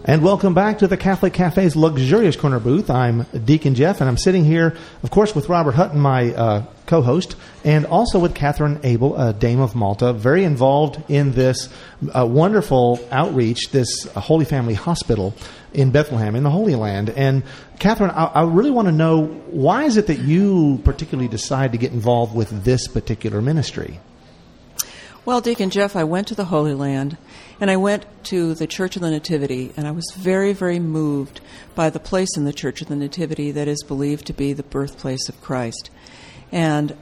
And 0.06 0.22
welcome 0.22 0.54
back 0.54 0.80
to 0.80 0.88
the 0.90 0.98
Catholic 0.98 1.32
Cafe's 1.32 1.78
luxurious 1.78 2.36
corner 2.36 2.60
booth. 2.60 2.90
I'm 2.90 3.26
Deacon 3.46 3.74
Jeff, 3.74 4.02
and 4.02 4.10
I'm 4.10 4.18
sitting 4.18 4.44
here, 4.44 4.76
of 5.02 5.12
course, 5.12 5.34
with 5.34 5.48
Robert 5.48 5.76
Hutton, 5.76 5.98
my 5.98 6.34
uh, 6.34 6.66
co-host, 6.88 7.38
and 7.64 7.86
also 7.86 8.20
with 8.20 8.34
Kathryn 8.34 8.84
Abell, 8.84 9.16
a 9.16 9.32
Dame 9.32 9.62
of 9.62 9.76
Malta, 9.76 10.12
very 10.12 10.44
involved 10.44 11.02
in 11.10 11.32
this 11.32 11.70
uh, 12.14 12.26
wonderful 12.26 13.00
outreach, 13.12 13.70
this 13.72 14.04
Holy 14.12 14.44
Family 14.44 14.74
Hospital 14.74 15.34
in 15.72 15.92
Bethlehem, 15.92 16.36
in 16.36 16.44
the 16.44 16.52
Holy 16.52 16.76
Land. 16.76 17.10
And 17.10 17.44
Kathryn, 17.80 18.14
I, 18.14 18.26
I 18.26 18.44
really 18.44 18.72
want 18.72 18.90
to 18.90 18.92
know 18.92 19.24
why 19.52 19.86
is 19.86 19.96
it 19.96 20.08
that 20.08 20.20
you 20.20 20.82
particularly 20.84 21.30
decide 21.30 21.72
to 21.72 21.78
get 21.78 21.94
involved 21.94 22.36
with 22.36 22.66
this 22.66 22.90
particular 22.90 23.42
ministry? 23.42 24.02
Well, 25.24 25.40
Deacon 25.40 25.70
Jeff, 25.70 25.96
I 25.96 26.04
went 26.04 26.28
to 26.28 26.36
the 26.36 26.44
Holy 26.44 26.74
Land 26.74 27.16
and 27.64 27.72
I 27.72 27.78
went 27.78 28.06
to 28.26 28.56
the 28.56 28.68
Church 28.68 28.98
of 28.98 29.02
the 29.02 29.10
Nativity, 29.10 29.72
and 29.78 29.88
I 29.88 29.92
was 29.92 30.12
very, 30.18 30.52
very 30.52 30.80
moved 30.80 31.40
by 31.76 31.90
the 31.90 31.98
place 31.98 32.36
in 32.36 32.44
the 32.44 32.52
Church 32.52 32.82
of 32.82 32.90
the 32.90 32.96
Nativity 32.98 33.52
that 33.52 33.70
is 33.70 33.86
believed 33.86 34.28
to 34.28 34.34
be 34.34 34.52
the 34.52 34.64
birthplace 34.64 35.30
of 35.30 35.40
Christ. 35.40 35.90
And 36.52 36.94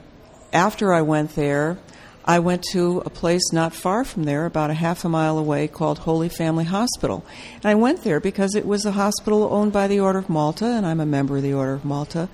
after 0.52 0.92
I 0.92 1.02
went 1.02 1.34
there, 1.34 1.78
I 2.24 2.38
went 2.38 2.62
to 2.70 3.02
a 3.04 3.10
place 3.10 3.52
not 3.52 3.74
far 3.74 4.04
from 4.04 4.22
there, 4.22 4.46
about 4.46 4.70
a 4.70 4.74
half 4.74 5.04
a 5.04 5.08
mile 5.08 5.36
away, 5.36 5.66
called 5.66 5.98
Holy 5.98 6.28
Family 6.28 6.62
Hospital. 6.62 7.26
And 7.56 7.64
I 7.64 7.74
went 7.74 8.04
there 8.04 8.20
because 8.20 8.54
it 8.54 8.64
was 8.64 8.86
a 8.86 8.92
hospital 8.92 9.52
owned 9.52 9.72
by 9.72 9.88
the 9.88 9.98
Order 9.98 10.20
of 10.20 10.28
Malta, 10.28 10.66
and 10.66 10.86
I'm 10.86 11.00
a 11.00 11.04
member 11.04 11.38
of 11.38 11.42
the 11.42 11.54
Order 11.54 11.72
of 11.72 11.84
Malta. 11.84 12.28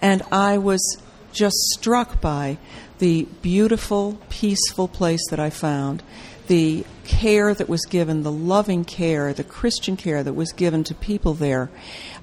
And 0.00 0.22
I 0.30 0.58
was 0.58 1.02
just 1.32 1.56
struck 1.74 2.20
by 2.20 2.58
the 2.98 3.26
beautiful, 3.42 4.18
peaceful 4.28 4.88
place 4.88 5.20
that 5.30 5.38
I 5.38 5.50
found, 5.50 6.02
the 6.48 6.84
care 7.04 7.54
that 7.54 7.68
was 7.68 7.84
given, 7.86 8.22
the 8.22 8.32
loving 8.32 8.84
care, 8.84 9.32
the 9.32 9.44
Christian 9.44 9.96
care 9.96 10.22
that 10.22 10.32
was 10.32 10.52
given 10.52 10.84
to 10.84 10.94
people 10.94 11.34
there 11.34 11.70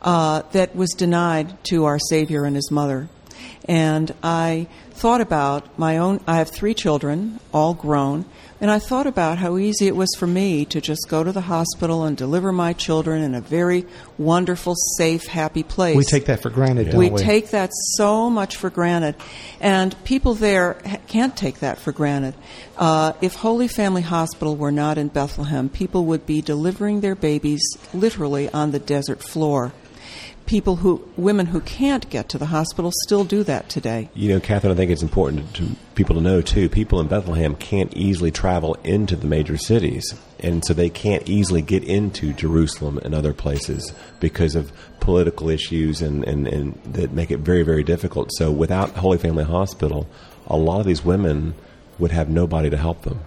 uh, 0.01 0.41
that 0.51 0.75
was 0.75 0.91
denied 0.91 1.63
to 1.65 1.85
our 1.85 1.99
Savior 1.99 2.45
and 2.45 2.55
His 2.55 2.71
mother. 2.71 3.07
And 3.67 4.13
I 4.21 4.67
thought 4.91 5.21
about 5.21 5.77
my 5.77 5.97
own, 5.97 6.21
I 6.27 6.37
have 6.37 6.49
three 6.49 6.73
children, 6.73 7.39
all 7.53 7.73
grown, 7.73 8.25
and 8.61 8.71
I 8.71 8.79
thought 8.79 9.05
about 9.05 9.37
how 9.37 9.57
easy 9.57 9.87
it 9.87 9.95
was 9.95 10.09
for 10.17 10.25
me 10.25 10.63
to 10.65 10.79
just 10.79 11.07
go 11.09 11.23
to 11.23 11.31
the 11.33 11.41
hospital 11.41 12.05
and 12.05 12.15
deliver 12.15 12.53
my 12.53 12.71
children 12.71 13.21
in 13.21 13.35
a 13.35 13.41
very 13.41 13.85
wonderful, 14.17 14.75
safe, 14.97 15.27
happy 15.27 15.63
place. 15.63 15.97
We 15.97 16.05
take 16.05 16.25
that 16.27 16.41
for 16.41 16.49
granted, 16.49 16.91
don't 16.91 16.97
we 16.97 17.09
we? 17.09 17.21
take 17.21 17.49
that 17.49 17.71
so 17.97 18.29
much 18.29 18.55
for 18.55 18.69
granted. 18.69 19.15
And 19.59 20.01
people 20.05 20.35
there 20.35 20.77
ha- 20.85 20.97
can't 21.07 21.35
take 21.35 21.59
that 21.59 21.79
for 21.79 21.91
granted. 21.91 22.33
Uh, 22.77 23.13
if 23.21 23.35
Holy 23.35 23.67
Family 23.67 24.01
Hospital 24.01 24.55
were 24.55 24.71
not 24.71 24.97
in 24.97 25.09
Bethlehem, 25.09 25.67
people 25.67 26.05
would 26.05 26.25
be 26.25 26.41
delivering 26.41 27.01
their 27.01 27.15
babies 27.15 27.61
literally 27.93 28.49
on 28.49 28.71
the 28.71 28.79
desert 28.79 29.21
floor. 29.21 29.73
People 30.45 30.75
who, 30.77 31.07
women 31.17 31.47
who 31.47 31.59
can't 31.61 32.07
get 32.09 32.29
to 32.29 32.37
the 32.37 32.45
hospital 32.45 32.91
still 33.03 33.23
do 33.23 33.43
that 33.43 33.67
today. 33.67 34.09
You 34.13 34.29
know, 34.29 34.39
Kathryn, 34.39 34.71
I 34.71 34.75
think 34.75 34.91
it's 34.91 35.01
important 35.01 35.55
to 35.55 35.75
people 35.95 36.15
to 36.15 36.21
know 36.21 36.41
too. 36.41 36.69
People 36.69 36.99
in 36.99 37.07
Bethlehem 37.07 37.55
can't 37.55 37.91
easily 37.95 38.29
travel 38.29 38.75
into 38.83 39.15
the 39.15 39.25
major 39.25 39.57
cities, 39.57 40.13
and 40.39 40.63
so 40.63 40.73
they 40.73 40.89
can't 40.89 41.27
easily 41.27 41.63
get 41.63 41.83
into 41.83 42.31
Jerusalem 42.33 42.99
and 42.99 43.15
other 43.15 43.33
places 43.33 43.91
because 44.19 44.55
of 44.55 44.71
political 44.99 45.49
issues 45.49 46.01
and, 46.01 46.23
and, 46.25 46.47
and 46.47 46.79
that 46.93 47.11
make 47.11 47.31
it 47.31 47.39
very 47.39 47.63
very 47.63 47.83
difficult. 47.83 48.29
So 48.33 48.51
without 48.51 48.91
Holy 48.91 49.17
Family 49.17 49.43
Hospital, 49.43 50.07
a 50.47 50.57
lot 50.57 50.79
of 50.79 50.85
these 50.85 51.03
women 51.03 51.55
would 51.97 52.11
have 52.11 52.29
nobody 52.29 52.69
to 52.69 52.77
help 52.77 53.01
them. 53.01 53.21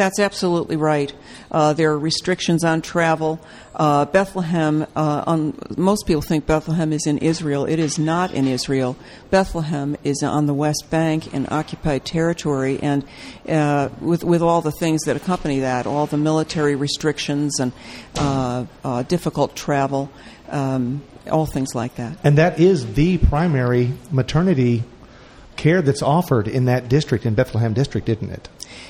That's 0.00 0.18
absolutely 0.18 0.76
right. 0.76 1.12
Uh, 1.50 1.74
there 1.74 1.90
are 1.90 1.98
restrictions 1.98 2.64
on 2.64 2.80
travel. 2.80 3.38
Uh, 3.74 4.06
Bethlehem, 4.06 4.86
uh, 4.96 5.24
on, 5.26 5.54
most 5.76 6.06
people 6.06 6.22
think 6.22 6.46
Bethlehem 6.46 6.94
is 6.94 7.06
in 7.06 7.18
Israel. 7.18 7.66
It 7.66 7.78
is 7.78 7.98
not 7.98 8.32
in 8.32 8.48
Israel. 8.48 8.96
Bethlehem 9.28 9.98
is 10.02 10.22
on 10.22 10.46
the 10.46 10.54
West 10.54 10.86
Bank 10.88 11.34
in 11.34 11.46
occupied 11.50 12.06
territory, 12.06 12.78
and 12.80 13.04
uh, 13.46 13.90
with, 14.00 14.24
with 14.24 14.40
all 14.40 14.62
the 14.62 14.72
things 14.72 15.02
that 15.02 15.16
accompany 15.16 15.60
that, 15.60 15.86
all 15.86 16.06
the 16.06 16.16
military 16.16 16.76
restrictions 16.76 17.60
and 17.60 17.70
uh, 18.16 18.64
uh, 18.82 19.02
difficult 19.02 19.54
travel, 19.54 20.10
um, 20.48 21.02
all 21.30 21.44
things 21.44 21.74
like 21.74 21.96
that. 21.96 22.16
And 22.24 22.38
that 22.38 22.58
is 22.58 22.94
the 22.94 23.18
primary 23.18 23.92
maternity 24.10 24.82
care 25.56 25.82
that's 25.82 26.00
offered 26.00 26.48
in 26.48 26.64
that 26.64 26.88
district, 26.88 27.26
in 27.26 27.34
Bethlehem 27.34 27.74
district, 27.74 28.08
isn't 28.08 28.30
it? 28.30 28.48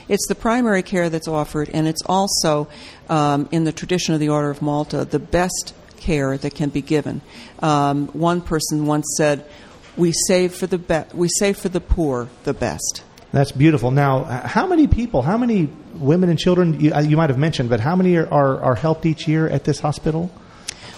It's 0.08 0.26
the 0.28 0.34
primary 0.34 0.82
care 0.82 1.08
that's 1.10 1.28
offered, 1.28 1.70
and 1.72 1.86
it's 1.86 2.02
also, 2.06 2.68
um, 3.08 3.48
in 3.50 3.64
the 3.64 3.72
tradition 3.72 4.14
of 4.14 4.20
the 4.20 4.28
Order 4.28 4.50
of 4.50 4.62
Malta, 4.62 5.04
the 5.04 5.18
best 5.18 5.74
care 5.98 6.36
that 6.38 6.54
can 6.54 6.70
be 6.70 6.82
given. 6.82 7.20
Um, 7.60 8.08
one 8.08 8.40
person 8.40 8.86
once 8.86 9.06
said, 9.16 9.44
"We 9.96 10.12
save 10.12 10.54
for 10.54 10.66
the 10.66 10.78
be- 10.78 11.04
we 11.14 11.28
save 11.38 11.58
for 11.58 11.68
the 11.68 11.80
poor 11.80 12.28
the 12.44 12.54
best." 12.54 13.02
That's 13.32 13.52
beautiful. 13.52 13.90
Now, 13.92 14.24
how 14.24 14.66
many 14.66 14.88
people, 14.88 15.22
how 15.22 15.38
many 15.38 15.68
women 15.94 16.30
and 16.30 16.38
children, 16.38 16.80
you, 16.80 16.92
uh, 16.92 17.00
you 17.00 17.16
might 17.16 17.30
have 17.30 17.38
mentioned, 17.38 17.70
but 17.70 17.78
how 17.78 17.94
many 17.94 18.16
are, 18.16 18.26
are, 18.32 18.60
are 18.60 18.74
helped 18.74 19.06
each 19.06 19.28
year 19.28 19.48
at 19.48 19.62
this 19.64 19.78
hospital? 19.78 20.30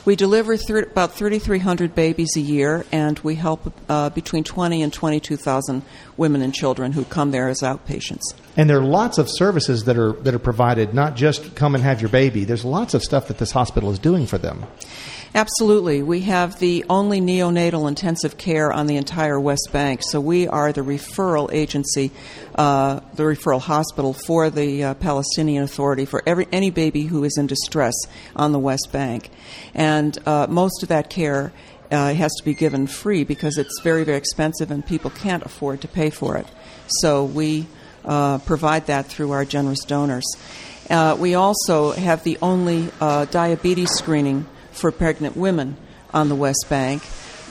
We 0.05 0.17
deliver 0.17 0.57
thir- 0.57 0.83
about 0.83 1.13
3,300 1.13 1.95
babies 1.95 2.31
a 2.37 2.41
year, 2.41 2.85
and 2.91 3.19
we 3.21 3.37
help 3.37 3.73
uh, 3.89 4.11
between 4.11 4.43
20 4.43 4.83
and 4.83 4.93
22,000 4.93 5.83
women 6.17 6.43
and 6.43 6.53
children 6.53 6.93
who 6.93 7.05
come 7.05 7.31
there 7.31 7.49
as 7.49 7.61
outpatients. 7.61 8.23
And 8.57 8.69
there 8.69 8.79
are 8.79 8.85
lots 8.85 9.19
of 9.19 9.29
services 9.31 9.85
that 9.85 9.97
are 9.97 10.13
that 10.13 10.35
are 10.35 10.41
provided, 10.41 10.93
not 10.93 11.15
just 11.15 11.55
come 11.55 11.75
and 11.75 11.85
have 11.85 12.01
your 12.01 12.11
baby. 12.11 12.45
There's 12.45 12.65
lots 12.65 12.95
of 12.95 13.03
stuff 13.03 13.29
that 13.29 13.39
this 13.39 13.53
hospital 13.53 13.91
is 13.91 13.99
doing 13.99 14.27
for 14.27 14.39
them. 14.39 14.65
Absolutely. 15.35 16.03
We 16.03 16.21
have 16.23 16.59
the 16.59 16.85
only 16.91 17.19
neonatal 17.19 17.89
intensive 17.89 18.37
care 18.37 18.71
on 18.71 18.87
the 18.87 18.97
entire 18.97 19.41
West 19.41 19.71
Bank, 19.73 20.03
so 20.03 20.21
we 20.21 20.47
are 20.47 20.75
the 20.75 20.83
referral 20.83 21.51
agency, 21.51 22.11
uh, 22.55 23.01
the 23.15 23.23
referral 23.23 23.63
hospital 23.63 24.13
for 24.13 24.51
the 24.51 24.85
uh, 24.85 24.95
Palestinian 24.95 25.65
Authority 25.65 26.05
for 26.05 26.23
every, 26.27 26.47
any 26.53 26.69
baby 26.69 27.05
who 27.05 27.25
is 27.25 27.39
in 27.39 27.47
distress 27.47 27.95
on 28.37 28.53
the 28.53 28.59
West 28.59 28.91
Bank. 28.93 29.31
And 29.73 30.19
uh, 30.29 30.49
most 30.51 30.83
of 30.83 30.91
that 30.91 31.09
care 31.09 31.51
uh, 31.91 32.13
has 32.13 32.31
to 32.35 32.45
be 32.45 32.53
given 32.53 32.87
free 32.87 33.25
because 33.25 33.57
it's 33.57 33.81
very, 33.83 34.05
very 34.05 34.19
expensive 34.19 34.71
and 34.71 34.85
people 34.85 35.09
can't 35.09 35.45
afford 35.47 35.81
to 35.81 35.89
pay 35.89 36.11
for 36.11 36.37
it. 36.37 36.47
So 37.01 37.25
we 37.25 37.67
uh, 38.05 38.37
provide 38.41 38.89
that 38.89 39.07
through 39.07 39.31
our 39.31 39.47
generous 39.47 39.81
donors. 39.87 40.27
Uh, 40.91 41.17
we 41.19 41.35
also 41.37 41.93
have 41.93 42.23
the 42.23 42.37
only 42.43 42.91
uh, 43.01 43.25
diabetes 43.27 43.93
screening 43.93 44.47
for 44.73 44.91
pregnant 44.91 45.37
women 45.37 45.77
on 46.13 46.29
the 46.29 46.35
West 46.35 46.67
Bank. 46.69 47.03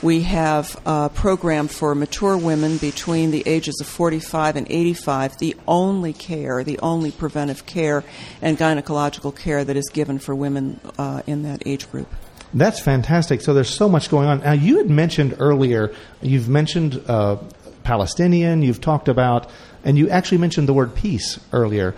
We 0.02 0.22
have 0.22 0.80
a 0.84 1.10
program 1.10 1.68
for 1.68 1.94
mature 1.94 2.36
women 2.36 2.76
between 2.76 3.30
the 3.30 3.44
ages 3.46 3.78
of 3.80 3.86
45 3.86 4.56
and 4.56 4.66
85, 4.68 5.38
the 5.38 5.56
only 5.68 6.12
care, 6.12 6.64
the 6.64 6.80
only 6.80 7.12
preventive 7.12 7.66
care 7.66 8.02
and 8.40 8.58
gynecological 8.58 9.36
care 9.36 9.64
that 9.64 9.76
is 9.76 9.88
given 9.90 10.18
for 10.18 10.34
women 10.34 10.80
uh, 10.98 11.22
in 11.28 11.44
that 11.44 11.62
age 11.66 11.88
group. 11.90 12.08
That's 12.52 12.80
fantastic. 12.80 13.40
So 13.40 13.54
there's 13.54 13.72
so 13.72 13.88
much 13.88 14.10
going 14.10 14.28
on. 14.28 14.40
Now, 14.40 14.52
you 14.52 14.78
had 14.78 14.90
mentioned 14.90 15.36
earlier, 15.38 15.94
you've 16.20 16.48
mentioned 16.48 17.00
uh, 17.06 17.36
Palestinian, 17.84 18.62
you've 18.62 18.80
talked 18.80 19.08
about, 19.08 19.48
and 19.84 19.96
you 19.96 20.10
actually 20.10 20.38
mentioned 20.38 20.68
the 20.68 20.74
word 20.74 20.94
peace 20.94 21.38
earlier. 21.52 21.94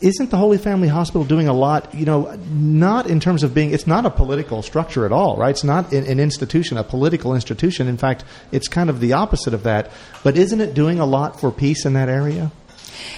Isn't 0.00 0.30
the 0.30 0.36
Holy 0.36 0.58
Family 0.58 0.88
Hospital 0.88 1.24
doing 1.24 1.48
a 1.48 1.54
lot, 1.54 1.94
you 1.94 2.04
know, 2.04 2.38
not 2.50 3.08
in 3.08 3.18
terms 3.18 3.42
of 3.42 3.54
being, 3.54 3.72
it's 3.72 3.86
not 3.86 4.04
a 4.04 4.10
political 4.10 4.62
structure 4.62 5.06
at 5.06 5.12
all, 5.12 5.36
right? 5.38 5.50
It's 5.50 5.64
not 5.64 5.92
an 5.92 6.20
institution, 6.20 6.76
a 6.76 6.84
political 6.84 7.34
institution. 7.34 7.88
In 7.88 7.96
fact, 7.96 8.24
it's 8.52 8.68
kind 8.68 8.90
of 8.90 9.00
the 9.00 9.14
opposite 9.14 9.54
of 9.54 9.62
that. 9.62 9.90
But 10.22 10.36
isn't 10.36 10.60
it 10.60 10.74
doing 10.74 10.98
a 10.98 11.06
lot 11.06 11.40
for 11.40 11.50
peace 11.50 11.86
in 11.86 11.94
that 11.94 12.10
area? 12.10 12.52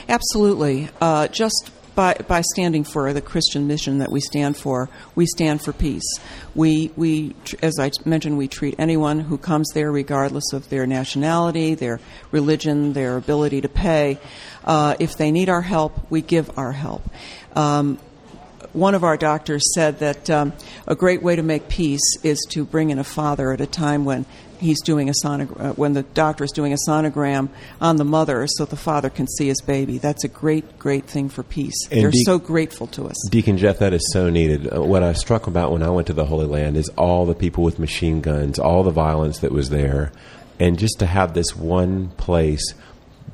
Absolutely. 0.09 0.89
Uh, 1.01 1.27
just 1.29 1.71
by, 1.99 2.15
by 2.29 2.43
standing 2.43 2.85
for 2.85 3.13
the 3.13 3.21
Christian 3.21 3.67
mission 3.67 3.99
that 3.99 4.13
we 4.13 4.21
stand 4.21 4.57
for, 4.57 4.89
we 5.17 5.27
stand 5.27 5.61
for 5.61 5.73
peace. 5.73 6.09
We, 6.55 6.93
we, 6.95 7.35
as 7.61 7.77
I 7.81 7.91
mentioned, 8.05 8.39
we 8.39 8.47
treat 8.47 8.77
anyone 8.79 9.19
who 9.19 9.37
comes 9.37 9.69
there, 9.75 9.91
regardless 9.91 10.53
of 10.53 10.69
their 10.69 10.87
nationality, 10.87 11.75
their 11.75 11.99
religion, 12.31 12.93
their 12.93 13.17
ability 13.17 13.63
to 13.63 13.69
pay. 13.69 14.21
Uh, 14.69 14.95
if 15.01 15.17
they 15.17 15.33
need 15.33 15.49
our 15.49 15.63
help, 15.63 15.99
we 16.11 16.21
give 16.21 16.57
our 16.59 16.73
help. 16.73 17.03
Um, 17.57 17.99
one 18.75 18.95
of 18.95 19.03
our 19.03 19.17
doctors 19.17 19.63
said 19.75 20.01
that 20.01 20.29
um, 20.29 20.53
a 20.87 20.95
great 20.95 21.23
way 21.23 21.35
to 21.35 21.43
make 21.43 21.69
peace 21.69 22.17
is 22.23 22.39
to 22.51 22.67
bring 22.67 22.91
in 22.91 22.99
a 22.99 23.05
father 23.05 23.51
at 23.53 23.63
a 23.63 23.67
time 23.67 24.05
when 24.05 24.27
he's 24.61 24.81
doing 24.83 25.09
a 25.09 25.13
sonog- 25.25 25.59
uh, 25.59 25.73
when 25.73 25.95
the 25.95 26.03
doctor 26.03 26.45
is 26.45 26.51
doing 26.51 26.75
a 26.75 26.77
sonogram 26.87 27.49
on 27.81 27.97
the 27.97 28.05
mother 28.05 28.47
so 28.47 28.67
the 28.67 28.77
father 28.77 29.09
can 29.09 29.27
see 29.27 29.47
his 29.47 29.63
baby. 29.63 29.97
That's 29.97 30.25
a 30.25 30.29
great, 30.29 30.79
great 30.79 31.07
thing 31.07 31.31
for 31.31 31.43
peace. 31.43 31.75
And 31.91 32.03
They're 32.03 32.11
Deke- 32.11 32.27
so 32.27 32.39
grateful 32.39 32.89
to 32.89 33.07
us. 33.07 33.17
Deacon 33.31 33.57
Jeff, 33.57 33.79
that 33.79 33.95
is 33.95 34.07
so 34.13 34.29
needed. 34.29 34.71
Uh, 34.71 34.83
what 34.83 35.03
I 35.03 35.15
struck 35.15 35.47
about 35.47 35.73
when 35.73 35.83
I 35.83 35.89
went 35.89 36.09
to 36.09 36.13
the 36.13 36.27
Holy 36.27 36.47
Land 36.47 36.77
is 36.77 36.91
all 36.91 37.25
the 37.25 37.35
people 37.35 37.65
with 37.65 37.79
machine 37.79 38.21
guns, 38.21 38.59
all 38.59 38.83
the 38.83 38.91
violence 38.91 39.39
that 39.39 39.53
was 39.53 39.71
there, 39.71 40.13
and 40.61 40.79
just 40.79 40.99
to 40.99 41.07
have 41.07 41.33
this 41.33 41.57
one 41.57 42.09
place 42.11 42.75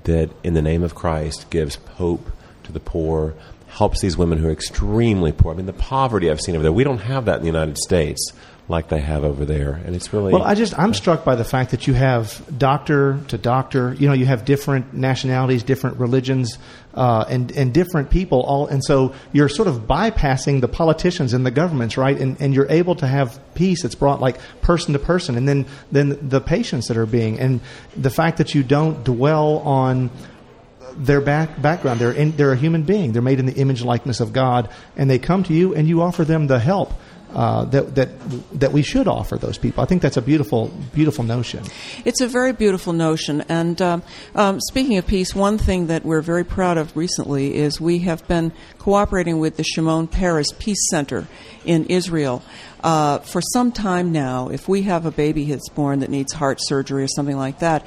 that, 0.04 0.30
in 0.42 0.54
the 0.54 0.62
name 0.62 0.82
of 0.82 0.94
Christ, 0.94 1.50
gives 1.50 1.76
hope 1.96 2.30
to 2.64 2.72
the 2.72 2.80
poor, 2.80 3.34
helps 3.68 4.00
these 4.00 4.16
women 4.16 4.38
who 4.38 4.48
are 4.48 4.52
extremely 4.52 5.32
poor. 5.32 5.52
I 5.52 5.56
mean, 5.56 5.66
the 5.66 5.72
poverty 5.72 6.30
I've 6.30 6.40
seen 6.40 6.54
over 6.54 6.62
there, 6.62 6.72
we 6.72 6.84
don't 6.84 6.98
have 6.98 7.24
that 7.26 7.36
in 7.36 7.40
the 7.42 7.48
United 7.48 7.78
States 7.78 8.32
like 8.68 8.88
they 8.88 9.00
have 9.00 9.24
over 9.24 9.44
there, 9.44 9.72
and 9.84 9.94
it's 9.94 10.12
really 10.12 10.32
well. 10.32 10.42
I 10.42 10.54
just 10.54 10.78
I'm 10.78 10.94
struck 10.94 11.24
by 11.24 11.34
the 11.34 11.44
fact 11.44 11.72
that 11.72 11.86
you 11.86 11.92
have 11.92 12.42
doctor 12.56 13.20
to 13.28 13.36
doctor. 13.36 13.92
You 13.92 14.08
know, 14.08 14.14
you 14.14 14.24
have 14.24 14.46
different 14.46 14.94
nationalities, 14.94 15.62
different 15.62 15.98
religions, 15.98 16.58
uh, 16.94 17.24
and 17.28 17.50
and 17.52 17.72
different 17.72 18.10
people 18.10 18.42
all, 18.42 18.66
and 18.66 18.84
so 18.84 19.14
you're 19.32 19.48
sort 19.48 19.68
of 19.68 19.86
bypassing 19.86 20.60
the 20.60 20.68
politicians 20.68 21.32
and 21.32 21.44
the 21.44 21.50
governments, 21.50 21.96
right? 21.96 22.18
And 22.18 22.40
and 22.40 22.54
you're 22.54 22.70
able 22.70 22.94
to 22.96 23.06
have 23.06 23.40
peace 23.54 23.82
that's 23.82 23.94
brought 23.94 24.20
like 24.20 24.38
person 24.62 24.92
to 24.92 24.98
person, 24.98 25.36
and 25.36 25.48
then 25.48 25.66
then 25.92 26.28
the 26.28 26.40
patients 26.40 26.88
that 26.88 26.96
are 26.96 27.06
being, 27.06 27.38
and 27.38 27.60
the 27.96 28.10
fact 28.10 28.38
that 28.38 28.54
you 28.54 28.62
don't 28.62 29.04
dwell 29.04 29.58
on 29.58 30.10
their 30.96 31.20
back, 31.20 31.60
background. 31.60 32.00
They're, 32.00 32.12
in, 32.12 32.36
they're 32.36 32.52
a 32.52 32.56
human 32.56 32.84
being. 32.84 33.12
They're 33.12 33.22
made 33.22 33.40
in 33.40 33.46
the 33.46 33.54
image 33.54 33.82
likeness 33.82 34.20
of 34.20 34.32
God, 34.32 34.70
and 34.96 35.10
they 35.10 35.18
come 35.18 35.42
to 35.44 35.52
you, 35.52 35.74
and 35.74 35.88
you 35.88 36.02
offer 36.02 36.24
them 36.24 36.46
the 36.46 36.58
help 36.58 36.92
uh, 37.34 37.64
that 37.66 37.94
that 37.94 38.08
that 38.60 38.72
we 38.72 38.82
should 38.82 39.08
offer 39.08 39.36
those 39.36 39.58
people. 39.58 39.82
I 39.82 39.86
think 39.86 40.02
that's 40.02 40.16
a 40.16 40.22
beautiful 40.22 40.68
beautiful 40.94 41.24
notion. 41.24 41.64
It's 42.04 42.20
a 42.20 42.28
very 42.28 42.52
beautiful 42.52 42.92
notion. 42.92 43.42
And 43.48 43.80
um, 43.82 44.02
um, 44.34 44.60
speaking 44.60 44.96
of 44.98 45.06
peace, 45.06 45.34
one 45.34 45.58
thing 45.58 45.88
that 45.88 46.04
we're 46.04 46.22
very 46.22 46.44
proud 46.44 46.78
of 46.78 46.96
recently 46.96 47.54
is 47.54 47.80
we 47.80 48.00
have 48.00 48.26
been 48.28 48.52
cooperating 48.78 49.38
with 49.38 49.56
the 49.56 49.64
Shimon 49.64 50.06
Peres 50.06 50.52
Peace 50.58 50.88
Center 50.90 51.26
in 51.64 51.86
Israel. 51.86 52.42
Uh, 52.82 53.18
for 53.20 53.40
some 53.40 53.72
time 53.72 54.12
now, 54.12 54.48
if 54.48 54.68
we 54.68 54.82
have 54.82 55.06
a 55.06 55.10
baby 55.10 55.46
that's 55.46 55.70
born 55.70 56.00
that 56.00 56.10
needs 56.10 56.34
heart 56.34 56.58
surgery 56.60 57.02
or 57.02 57.08
something 57.08 57.36
like 57.36 57.60
that, 57.60 57.86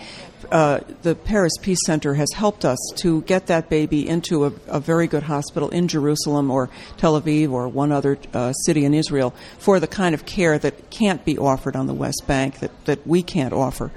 uh, 0.51 0.79
the 1.01 1.15
Peres 1.15 1.57
Peace 1.62 1.79
Center 1.86 2.13
has 2.13 2.31
helped 2.33 2.65
us 2.65 2.77
to 2.97 3.21
get 3.23 3.47
that 3.47 3.69
baby 3.69 4.07
into 4.07 4.45
a, 4.45 4.53
a, 4.67 4.79
very 4.79 5.07
good 5.07 5.23
hospital 5.23 5.69
in 5.69 5.88
Jerusalem 5.88 6.49
or 6.49 6.69
Tel 6.97 7.19
Aviv 7.19 7.51
or 7.51 7.67
one 7.67 7.91
other 7.91 8.17
uh, 8.33 8.53
city 8.53 8.86
in 8.86 8.93
Israel 8.93 9.33
for 9.57 9.79
the 9.79 9.88
kind 9.88 10.15
of 10.15 10.25
care 10.25 10.57
that 10.57 10.89
can't 10.89 11.23
be 11.25 11.38
offered 11.38 11.75
on 11.75 11.88
the 11.88 11.93
West 11.93 12.23
Bank 12.27 12.60
that, 12.60 12.86
that 12.86 13.05
we 13.05 13.21
can't 13.23 13.53
offer. 13.53 13.91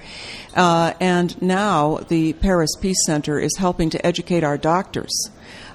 Uh, 0.55 0.95
and 1.01 1.41
now 1.41 1.99
the 2.09 2.33
Peres 2.35 2.77
Peace 2.81 3.05
Center 3.07 3.39
is 3.39 3.57
helping 3.57 3.91
to 3.91 4.07
educate 4.07 4.43
our 4.43 4.59
doctors 4.59 5.31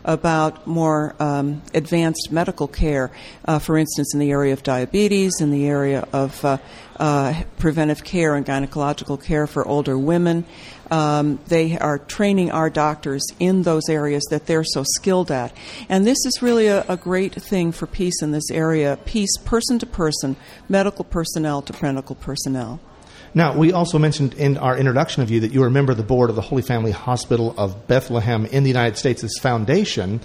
about 0.05 0.65
more 0.67 1.15
um, 1.19 1.61
advanced 1.73 2.29
medical 2.31 2.67
care, 2.67 3.11
uh, 3.45 3.59
for 3.59 3.77
instance, 3.77 4.13
in 4.13 4.19
the 4.19 4.31
area 4.31 4.53
of 4.53 4.63
diabetes, 4.63 5.33
in 5.41 5.51
the 5.51 5.65
area 5.65 6.07
of 6.13 6.45
uh, 6.45 6.57
uh, 6.97 7.43
preventive 7.57 8.03
care 8.03 8.35
and 8.35 8.45
gynecological 8.45 9.21
care 9.21 9.47
for 9.47 9.67
older 9.67 9.97
women. 9.97 10.45
Um, 10.91 11.39
they 11.47 11.77
are 11.79 11.97
training 11.97 12.51
our 12.51 12.69
doctors 12.69 13.25
in 13.39 13.63
those 13.63 13.89
areas 13.89 14.23
that 14.29 14.45
they're 14.45 14.63
so 14.63 14.83
skilled 14.95 15.31
at. 15.31 15.51
And 15.89 16.05
this 16.05 16.23
is 16.25 16.41
really 16.41 16.67
a, 16.67 16.85
a 16.87 16.95
great 16.95 17.33
thing 17.33 17.71
for 17.71 17.87
peace 17.87 18.21
in 18.21 18.31
this 18.31 18.51
area 18.51 18.97
peace 19.05 19.35
person 19.37 19.79
to 19.79 19.85
person, 19.87 20.35
medical 20.69 21.03
personnel 21.03 21.63
to 21.63 21.73
clinical 21.73 22.15
personnel. 22.15 22.79
Now, 23.35 23.53
we 23.53 23.73
also 23.73 23.99
mentioned 23.99 24.33
in 24.35 24.57
our 24.57 24.77
introduction 24.77 25.21
of 25.21 25.29
you 25.29 25.41
that 25.41 25.51
you 25.51 25.61
are 25.63 25.67
a 25.67 25.71
member 25.71 25.91
of 25.91 25.97
the 25.97 26.03
board 26.03 26.29
of 26.29 26.37
the 26.37 26.41
Holy 26.41 26.61
Family 26.61 26.91
Hospital 26.91 27.53
of 27.57 27.85
Bethlehem 27.85 28.45
in 28.45 28.63
the 28.63 28.69
United 28.69 28.97
States, 28.97 29.23
this 29.23 29.37
foundation. 29.37 30.21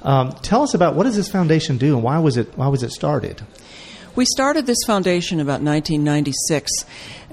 Um, 0.00 0.32
tell 0.32 0.62
us 0.62 0.72
about 0.72 0.94
what 0.94 1.02
does 1.02 1.14
this 1.14 1.28
foundation 1.28 1.76
do 1.76 1.94
and 1.94 2.02
why 2.02 2.18
was 2.20 2.38
it, 2.38 2.56
why 2.56 2.68
was 2.68 2.82
it 2.82 2.90
started? 2.90 3.42
We 4.16 4.24
started 4.24 4.64
this 4.64 4.78
foundation 4.86 5.40
about 5.40 5.60
1996 5.60 6.70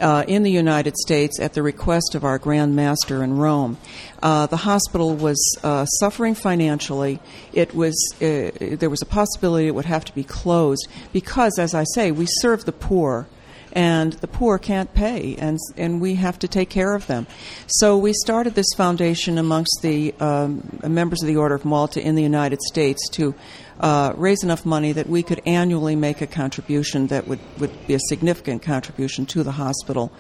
uh, 0.02 0.26
in 0.28 0.44
the 0.44 0.52
United 0.52 0.98
States 0.98 1.40
at 1.40 1.54
the 1.54 1.64
request 1.64 2.14
of 2.14 2.26
our 2.26 2.38
Grand 2.38 2.76
Master 2.76 3.24
in 3.24 3.38
Rome. 3.38 3.78
Uh, 4.22 4.48
the 4.48 4.58
hospital 4.58 5.16
was 5.16 5.40
uh, 5.64 5.86
suffering 5.86 6.36
financially. 6.36 7.22
It 7.54 7.74
was 7.74 7.96
uh, 8.16 8.52
there 8.60 8.90
was 8.90 9.02
a 9.02 9.06
possibility 9.06 9.68
it 9.68 9.76
would 9.76 9.86
have 9.86 10.04
to 10.06 10.16
be 10.16 10.26
closed 10.26 10.90
because, 11.14 11.58
as 11.58 11.74
I 11.74 11.86
say, 11.94 12.12
we 12.12 12.26
serve 12.28 12.66
the 12.66 12.74
poor 12.74 13.28
and 13.74 14.14
the 14.14 14.28
poor 14.28 14.58
can't 14.58 14.94
pay, 14.94 15.36
and 15.38 15.58
and 15.78 16.02
we 16.02 16.16
have 16.16 16.40
to 16.40 16.48
take 16.48 16.70
care 16.70 16.94
of 16.96 17.08
them. 17.08 17.28
So 17.68 17.98
we 17.98 18.14
started 18.14 18.56
this 18.56 18.74
foundation 18.76 19.38
amongst 19.38 19.80
the 19.82 20.14
um, 20.20 20.80
members 20.88 21.22
of 21.22 21.28
the 21.28 21.38
Order 21.38 21.56
of 21.56 21.66
Malta 21.66 22.02
in 22.02 22.16
the 22.16 22.24
United 22.24 22.62
States 22.62 23.10
to 23.10 23.36
uh, 23.80 24.14
raise 24.16 24.44
enough 24.44 24.66
money 24.66 24.92
that 24.92 25.08
we 25.08 25.24
could 25.24 25.42
annually 25.46 25.96
make 25.96 26.22
a 26.22 26.28
contribution 26.28 27.08
that 27.08 27.28
would, 27.28 27.40
would 27.60 27.88
be 27.88 27.96
a 27.96 28.00
significant 28.00 28.62
contribution 28.62 29.26
to 29.26 29.44
the 29.44 29.52
hospital. 29.52 30.12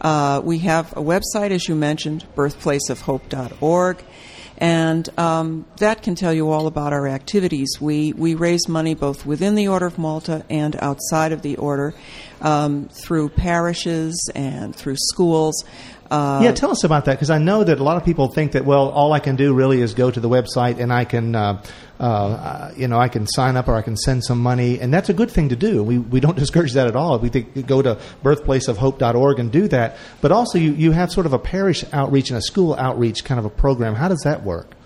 Uh, 0.00 0.40
we 0.42 0.58
have 0.58 0.92
a 0.92 1.02
website, 1.02 1.50
as 1.50 1.68
you 1.68 1.74
mentioned, 1.74 2.26
birthplaceofhope.org. 2.34 4.04
And 4.58 5.08
um, 5.18 5.66
that 5.78 6.02
can 6.02 6.14
tell 6.14 6.32
you 6.32 6.50
all 6.50 6.66
about 6.66 6.92
our 6.92 7.08
activities. 7.08 7.70
We, 7.80 8.12
we 8.12 8.34
raise 8.34 8.68
money 8.68 8.94
both 8.94 9.26
within 9.26 9.54
the 9.54 9.68
Order 9.68 9.86
of 9.86 9.98
Malta 9.98 10.44
and 10.48 10.76
outside 10.76 11.32
of 11.32 11.42
the 11.42 11.56
Order 11.56 11.94
um, 12.40 12.88
through 12.88 13.30
parishes 13.30 14.30
and 14.34 14.74
through 14.74 14.96
schools. 14.98 15.64
Uh, 16.12 16.42
yeah, 16.42 16.52
tell 16.52 16.70
us 16.70 16.84
about 16.84 17.06
that 17.06 17.14
because 17.14 17.30
I 17.30 17.38
know 17.38 17.64
that 17.64 17.80
a 17.80 17.82
lot 17.82 17.96
of 17.96 18.04
people 18.04 18.28
think 18.28 18.52
that 18.52 18.66
well, 18.66 18.90
all 18.90 19.14
I 19.14 19.18
can 19.18 19.34
do 19.34 19.54
really 19.54 19.80
is 19.80 19.94
go 19.94 20.10
to 20.10 20.20
the 20.20 20.28
website 20.28 20.78
and 20.78 20.92
I 20.92 21.06
can, 21.06 21.34
uh, 21.34 21.62
uh, 21.98 22.70
you 22.76 22.86
know, 22.86 23.00
I 23.00 23.08
can 23.08 23.26
sign 23.26 23.56
up 23.56 23.66
or 23.66 23.76
I 23.76 23.80
can 23.80 23.96
send 23.96 24.22
some 24.22 24.38
money, 24.38 24.78
and 24.78 24.92
that's 24.92 25.08
a 25.08 25.14
good 25.14 25.30
thing 25.30 25.48
to 25.48 25.56
do. 25.56 25.82
We 25.82 25.96
we 25.96 26.20
don't 26.20 26.36
discourage 26.44 26.74
that 26.74 26.86
at 26.86 26.96
all. 26.96 27.18
We 27.18 27.30
think 27.30 27.66
go 27.66 27.80
to 27.80 27.98
birthplaceofhope.org 28.22 29.38
and 29.38 29.50
do 29.50 29.68
that, 29.68 29.96
but 30.20 30.32
also 30.32 30.58
you 30.58 30.74
you 30.74 30.90
have 30.92 31.10
sort 31.10 31.24
of 31.24 31.32
a 31.32 31.38
parish 31.38 31.82
outreach 31.94 32.28
and 32.28 32.36
a 32.36 32.42
school 32.42 32.74
outreach 32.74 33.24
kind 33.24 33.38
of 33.38 33.46
a 33.46 33.50
program. 33.50 33.94
How 33.94 34.08
does 34.08 34.20
that 34.24 34.42
work? 34.42 34.76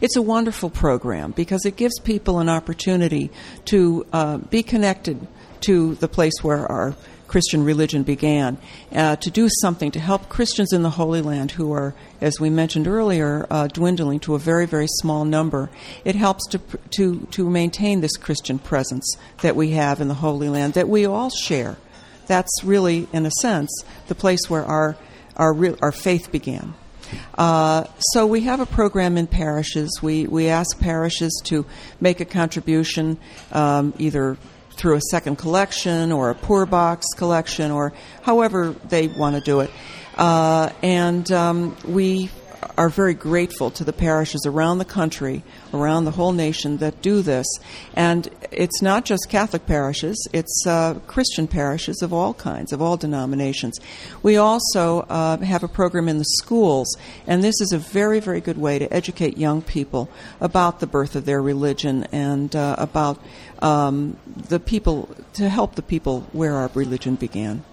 It's 0.00 0.16
a 0.16 0.22
wonderful 0.22 0.68
program 0.68 1.30
because 1.30 1.64
it 1.64 1.76
gives 1.76 2.00
people 2.00 2.40
an 2.40 2.48
opportunity 2.48 3.30
to 3.66 4.04
uh, 4.12 4.38
be 4.38 4.64
connected 4.64 5.28
to 5.60 5.94
the 5.94 6.08
place 6.08 6.34
where 6.42 6.66
our 6.66 6.96
Christian 7.28 7.64
religion 7.64 8.02
began, 8.02 8.58
uh, 8.92 9.16
to 9.16 9.30
do 9.30 9.48
something 9.60 9.90
to 9.90 10.00
help 10.00 10.28
Christians 10.28 10.72
in 10.72 10.82
the 10.82 10.90
Holy 10.90 11.20
Land 11.20 11.52
who 11.52 11.72
are, 11.72 11.94
as 12.20 12.40
we 12.40 12.50
mentioned 12.50 12.86
earlier, 12.86 13.46
uh, 13.50 13.66
dwindling 13.66 14.20
to 14.20 14.34
a 14.34 14.38
very, 14.38 14.66
very 14.66 14.86
small 14.88 15.24
number. 15.24 15.70
It 16.04 16.14
helps 16.14 16.46
to, 16.48 16.60
to, 16.96 17.26
to 17.30 17.50
maintain 17.50 18.00
this 18.00 18.16
Christian 18.16 18.58
presence 18.58 19.16
that 19.42 19.56
we 19.56 19.70
have 19.70 20.00
in 20.00 20.08
the 20.08 20.14
Holy 20.14 20.48
Land 20.48 20.74
that 20.74 20.88
we 20.88 21.04
all 21.06 21.30
share. 21.30 21.76
That's 22.26 22.64
really, 22.64 23.08
in 23.12 23.26
a 23.26 23.30
sense, 23.40 23.70
the 24.08 24.14
place 24.14 24.48
where 24.48 24.64
our, 24.64 24.96
our, 25.36 25.52
re- 25.52 25.76
our 25.80 25.92
faith 25.92 26.32
began. 26.32 26.74
Uh, 27.38 27.84
so 27.98 28.26
we 28.26 28.42
have 28.42 28.58
a 28.58 28.66
program 28.66 29.16
in 29.16 29.26
parishes. 29.26 30.00
We, 30.02 30.26
we 30.26 30.48
ask 30.48 30.78
parishes 30.80 31.40
to 31.44 31.64
make 32.00 32.20
a 32.20 32.24
contribution, 32.24 33.18
um, 33.52 33.94
either 33.98 34.36
through 34.76 34.96
a 34.96 35.00
second 35.10 35.36
collection 35.36 36.12
or 36.12 36.30
a 36.30 36.34
poor 36.34 36.66
box 36.66 37.06
collection 37.16 37.70
or 37.70 37.92
however 38.22 38.74
they 38.88 39.08
want 39.08 39.34
to 39.34 39.40
do 39.42 39.60
it. 39.60 39.70
Uh, 40.16 40.70
and 40.82 41.30
um, 41.32 41.76
we 41.86 42.30
are 42.76 42.88
very 42.88 43.14
grateful 43.14 43.70
to 43.70 43.84
the 43.84 43.92
parishes 43.92 44.44
around 44.46 44.78
the 44.78 44.84
country, 44.84 45.42
around 45.72 46.04
the 46.04 46.10
whole 46.10 46.32
nation 46.32 46.78
that 46.78 47.02
do 47.02 47.22
this. 47.22 47.46
And 47.94 48.28
it's 48.50 48.82
not 48.82 49.04
just 49.04 49.28
Catholic 49.28 49.66
parishes, 49.66 50.16
it's 50.32 50.64
uh, 50.66 50.94
Christian 51.06 51.48
parishes 51.48 52.02
of 52.02 52.12
all 52.12 52.34
kinds, 52.34 52.72
of 52.72 52.82
all 52.82 52.96
denominations. 52.96 53.78
We 54.22 54.36
also 54.36 55.00
uh, 55.00 55.38
have 55.38 55.62
a 55.62 55.68
program 55.68 56.08
in 56.08 56.18
the 56.18 56.24
schools, 56.24 56.96
and 57.26 57.42
this 57.42 57.60
is 57.60 57.72
a 57.72 57.78
very, 57.78 58.20
very 58.20 58.40
good 58.40 58.58
way 58.58 58.78
to 58.78 58.92
educate 58.92 59.38
young 59.38 59.62
people 59.62 60.08
about 60.40 60.80
the 60.80 60.86
birth 60.86 61.16
of 61.16 61.24
their 61.24 61.42
religion 61.42 62.04
and 62.12 62.54
uh, 62.54 62.76
about 62.78 63.22
um, 63.60 64.16
the 64.26 64.60
people, 64.60 65.08
to 65.34 65.48
help 65.48 65.74
the 65.74 65.82
people 65.82 66.20
where 66.32 66.54
our 66.54 66.70
religion 66.74 67.16
began. 67.16 67.64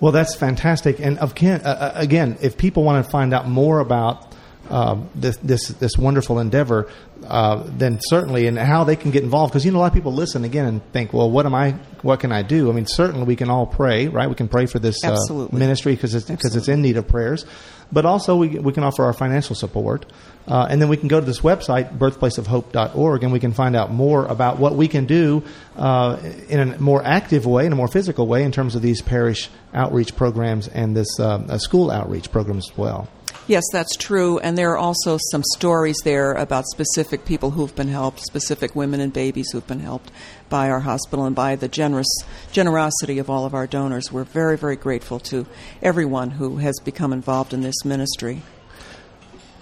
Well, 0.00 0.12
that's 0.12 0.34
fantastic. 0.34 0.98
And 0.98 1.18
again, 1.20 1.60
uh, 1.62 1.68
uh, 1.68 1.92
again 1.94 2.38
if 2.40 2.56
people 2.56 2.84
want 2.84 3.04
to 3.04 3.10
find 3.10 3.34
out 3.34 3.48
more 3.48 3.80
about 3.80 4.26
uh, 4.70 4.98
this, 5.14 5.36
this, 5.38 5.68
this 5.68 5.98
wonderful 5.98 6.38
endeavor, 6.38 6.88
uh, 7.26 7.64
then 7.66 7.98
certainly, 8.00 8.46
and 8.46 8.58
how 8.58 8.84
they 8.84 8.96
can 8.96 9.10
get 9.10 9.22
involved. 9.22 9.52
Because 9.52 9.64
you 9.64 9.72
know, 9.72 9.78
a 9.78 9.80
lot 9.80 9.88
of 9.88 9.94
people 9.94 10.12
listen 10.12 10.44
again 10.44 10.64
and 10.64 10.92
think, 10.92 11.12
"Well, 11.12 11.30
what 11.30 11.44
am 11.44 11.54
I? 11.54 11.72
What 12.02 12.20
can 12.20 12.32
I 12.32 12.42
do?" 12.42 12.70
I 12.70 12.72
mean, 12.72 12.86
certainly 12.86 13.24
we 13.24 13.36
can 13.36 13.50
all 13.50 13.66
pray, 13.66 14.08
right? 14.08 14.28
We 14.28 14.34
can 14.34 14.48
pray 14.48 14.66
for 14.66 14.78
this 14.78 15.04
uh, 15.04 15.18
ministry 15.52 15.94
because 15.94 16.14
it's 16.14 16.26
because 16.26 16.56
it's 16.56 16.68
in 16.68 16.82
need 16.82 16.96
of 16.96 17.08
prayers. 17.08 17.44
But 17.92 18.06
also, 18.06 18.36
we 18.36 18.48
we 18.48 18.72
can 18.72 18.84
offer 18.84 19.04
our 19.04 19.12
financial 19.12 19.54
support, 19.54 20.06
uh, 20.50 20.66
and 20.68 20.82
then 20.82 20.88
we 20.88 20.96
can 20.96 21.06
go 21.06 21.20
to 21.20 21.24
this 21.24 21.40
website, 21.40 21.96
birthplaceofhope.org, 21.96 23.22
and 23.22 23.32
we 23.32 23.38
can 23.38 23.52
find 23.52 23.76
out 23.76 23.92
more 23.92 24.26
about 24.26 24.58
what 24.58 24.74
we 24.74 24.88
can 24.88 25.06
do 25.06 25.44
uh, 25.76 26.18
in 26.48 26.58
a 26.58 26.80
more 26.80 27.02
active 27.04 27.46
way, 27.46 27.64
in 27.64 27.72
a 27.72 27.76
more 27.76 27.86
physical 27.86 28.26
way, 28.26 28.42
in 28.42 28.50
terms 28.50 28.74
of 28.74 28.82
these 28.82 29.00
parish 29.00 29.48
outreach 29.72 30.16
programs 30.16 30.66
and 30.66 30.96
this 30.96 31.20
uh, 31.20 31.56
school 31.56 31.88
outreach 31.88 32.32
program 32.32 32.58
as 32.58 32.68
well. 32.76 33.08
Yes, 33.46 33.62
that's 33.72 33.96
true. 33.96 34.38
And 34.38 34.58
there 34.58 34.72
are 34.72 34.78
also 34.78 35.18
some 35.30 35.42
stories 35.54 35.98
there 36.04 36.32
about 36.32 36.66
specific 36.66 37.24
people 37.24 37.52
who've 37.52 37.74
been 37.74 37.88
helped, 37.88 38.20
specific 38.20 38.74
women 38.74 39.00
and 39.00 39.12
babies 39.12 39.50
who've 39.50 39.66
been 39.66 39.80
helped 39.80 40.10
by 40.48 40.68
our 40.68 40.80
hospital 40.80 41.26
and 41.26 41.34
by 41.34 41.56
the 41.56 41.68
generous 41.68 42.12
generosity 42.50 43.18
of 43.18 43.30
all 43.30 43.46
of 43.46 43.54
our 43.54 43.66
donors. 43.66 44.10
We're 44.10 44.24
very, 44.24 44.56
very 44.56 44.76
grateful 44.76 45.20
to 45.20 45.46
everyone 45.80 46.30
who 46.30 46.56
has 46.56 46.78
become 46.84 47.12
involved 47.12 47.54
in 47.54 47.62
this 47.62 47.84
ministry. 47.84 48.42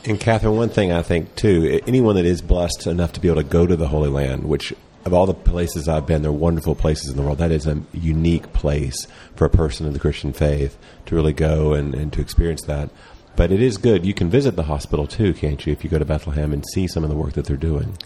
And 0.04 0.18
Kathryn, 0.18 0.56
one 0.56 0.68
thing 0.68 0.92
I 0.92 1.02
think 1.02 1.34
too, 1.34 1.80
anyone 1.87 2.16
that 2.16 2.24
is 2.24 2.40
blessed 2.40 2.87
enough 2.87 3.12
to 3.14 3.20
be 3.20 3.28
able 3.28 3.42
to 3.42 3.48
go 3.48 3.66
to 3.66 3.76
the 3.76 3.88
Holy 3.88 4.08
Land, 4.08 4.44
which 4.44 4.72
of 5.04 5.12
all 5.12 5.26
the 5.26 5.34
places 5.34 5.88
I've 5.88 6.06
been, 6.06 6.22
they're 6.22 6.32
wonderful 6.32 6.74
places 6.74 7.11
in 7.11 7.16
the 7.16 7.22
world. 7.22 7.38
That 7.38 7.50
is 7.50 7.66
a 7.66 7.82
unique 7.92 8.52
place 8.52 9.06
for 9.34 9.44
a 9.44 9.50
person 9.50 9.87
of 9.87 9.92
the 9.92 9.98
Christian 9.98 10.32
faith 10.32 10.78
to 11.06 11.14
really 11.14 11.32
go 11.32 11.72
and, 11.72 11.94
and 11.94 12.12
to 12.12 12.20
experience 12.20 12.62
that. 12.62 12.90
But 13.37 13.52
it 13.52 13.62
is 13.62 13.76
good. 13.76 14.04
You 14.04 14.14
can 14.14 14.30
visit 14.30 14.56
the 14.56 14.64
hospital 14.64 15.06
too, 15.06 15.32
can't 15.32 15.64
you, 15.64 15.72
if 15.72 15.84
you 15.84 15.90
go 15.90 15.98
to 15.98 16.04
Bethlehem 16.04 16.52
and 16.52 16.64
see 16.72 16.87
some 16.87 17.04
of 17.04 17.11
the 17.11 17.16
work 17.16 17.34
that 17.34 17.46
they're 17.46 17.56
doing? 17.56 17.96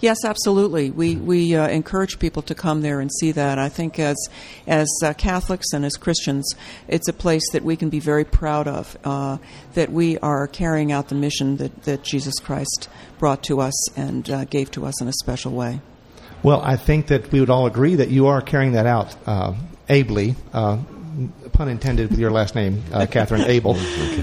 Yes, 0.00 0.24
absolutely. 0.24 0.90
We 0.90 1.16
we 1.16 1.54
uh, 1.54 1.68
encourage 1.68 2.18
people 2.18 2.40
to 2.42 2.54
come 2.54 2.80
there 2.80 3.00
and 3.00 3.10
see 3.20 3.32
that. 3.32 3.58
I 3.58 3.68
think 3.68 3.98
as 3.98 4.16
as 4.66 4.88
uh, 5.04 5.12
Catholics 5.12 5.74
and 5.74 5.84
as 5.84 5.96
Christians, 5.96 6.54
it's 6.88 7.06
a 7.08 7.12
place 7.12 7.42
that 7.52 7.62
we 7.62 7.76
can 7.76 7.90
be 7.90 8.00
very 8.00 8.24
proud 8.24 8.66
of. 8.66 8.96
Uh, 9.04 9.36
that 9.74 9.92
we 9.92 10.16
are 10.18 10.46
carrying 10.46 10.90
out 10.90 11.08
the 11.08 11.14
mission 11.14 11.58
that, 11.58 11.82
that 11.82 12.02
Jesus 12.02 12.34
Christ 12.38 12.88
brought 13.18 13.42
to 13.44 13.60
us 13.60 13.92
and 13.92 14.28
uh, 14.30 14.44
gave 14.46 14.70
to 14.72 14.86
us 14.86 15.02
in 15.02 15.08
a 15.08 15.12
special 15.12 15.52
way. 15.52 15.80
Well, 16.42 16.62
I 16.62 16.76
think 16.76 17.08
that 17.08 17.30
we 17.30 17.40
would 17.40 17.50
all 17.50 17.66
agree 17.66 17.96
that 17.96 18.08
you 18.08 18.28
are 18.28 18.40
carrying 18.40 18.72
that 18.72 18.86
out 18.86 19.14
uh, 19.26 19.52
ably. 19.90 20.34
Uh, 21.10 21.48
pun 21.50 21.68
intended 21.68 22.10
with 22.10 22.18
your 22.18 22.30
last 22.30 22.54
name, 22.54 22.82
uh, 22.92 23.00
Kathryn 23.10 23.44
Abell. 23.48 23.76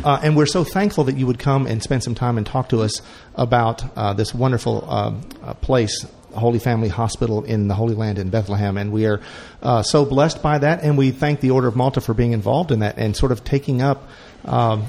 Uh, 0.06 0.20
and 0.24 0.36
we're 0.36 0.46
so 0.46 0.64
thankful 0.64 1.06
that 1.06 1.18
you 1.18 1.28
would 1.28 1.40
come 1.40 1.68
and 1.68 1.82
spend 1.84 2.04
some 2.04 2.16
time 2.16 2.38
and 2.38 2.46
talk 2.46 2.70
to 2.70 2.82
us 2.82 3.02
about 3.36 3.84
uh, 3.98 4.14
this 4.14 4.34
wonderful 4.34 4.90
um, 4.90 5.22
uh, 5.44 5.54
place, 5.56 6.06
Holy 6.34 6.60
Family 6.60 6.88
Hospital 6.88 7.44
in 7.44 7.68
the 7.68 7.74
Holy 7.74 7.96
Land 7.96 8.20
in 8.20 8.30
Bethlehem. 8.30 8.78
And 8.78 8.92
we 8.92 9.06
are 9.06 9.22
uh, 9.62 9.82
so 9.82 10.06
blessed 10.06 10.42
by 10.42 10.60
that. 10.60 10.84
And 10.84 10.98
we 10.98 11.12
thank 11.12 11.42
the 11.42 11.52
Order 11.52 11.68
of 11.68 11.76
Malta 11.76 12.00
for 12.00 12.14
being 12.14 12.32
involved 12.32 12.72
in 12.72 12.80
that 12.80 12.98
and 12.98 13.16
sort 13.16 13.32
of 13.32 13.44
taking 13.44 13.82
up 13.82 14.08
um, 14.46 14.84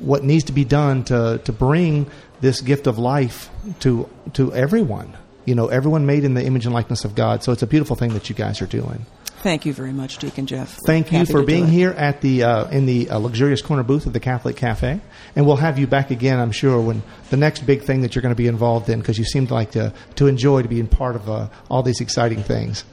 what 0.00 0.24
needs 0.24 0.44
to 0.44 0.52
be 0.52 0.64
done 0.64 1.04
to, 1.04 1.40
to 1.44 1.52
bring 1.52 2.10
this 2.40 2.60
gift 2.60 2.86
of 2.86 2.98
life 2.98 3.50
to, 3.80 4.08
to 4.34 4.52
everyone 4.52 5.16
you 5.46 5.54
know, 5.54 5.68
everyone 5.68 6.06
made 6.06 6.24
in 6.24 6.32
the 6.32 6.42
image 6.42 6.64
and 6.64 6.74
likeness 6.74 7.04
of 7.04 7.14
God. 7.14 7.42
So 7.42 7.52
it's 7.52 7.62
a 7.62 7.66
beautiful 7.66 7.96
thing 7.96 8.14
that 8.14 8.30
you 8.30 8.34
guys 8.34 8.62
are 8.62 8.66
doing. 8.66 9.04
Thank 9.44 9.66
you 9.66 9.74
very 9.74 9.92
much, 9.92 10.16
Deacon 10.16 10.46
Jeff. 10.46 10.78
Thank 10.86 11.12
you 11.12 11.26
for 11.26 11.42
being 11.42 11.66
here 11.66 11.90
at 11.90 12.22
the 12.22 12.44
uh, 12.44 12.66
in 12.70 12.86
the 12.86 13.10
uh, 13.10 13.18
luxurious 13.18 13.60
corner 13.60 13.82
booth 13.82 14.06
of 14.06 14.14
the 14.14 14.18
Catholic 14.18 14.56
Cafe, 14.56 14.98
and 15.36 15.46
we'll 15.46 15.56
have 15.56 15.78
you 15.78 15.86
back 15.86 16.10
again. 16.10 16.40
I'm 16.40 16.50
sure 16.50 16.80
when 16.80 17.02
the 17.28 17.36
next 17.36 17.66
big 17.66 17.82
thing 17.82 18.00
that 18.00 18.14
you're 18.14 18.22
going 18.22 18.34
to 18.34 18.42
be 18.42 18.46
involved 18.46 18.88
in, 18.88 19.00
because 19.00 19.18
you 19.18 19.26
seem 19.26 19.44
like 19.44 19.72
to 19.72 19.92
to 20.14 20.28
enjoy 20.28 20.62
to 20.62 20.68
being 20.68 20.86
part 20.86 21.14
of 21.14 21.28
uh, 21.28 21.48
all 21.68 21.82
these 21.82 22.00
exciting 22.00 22.42
things. 22.42 22.86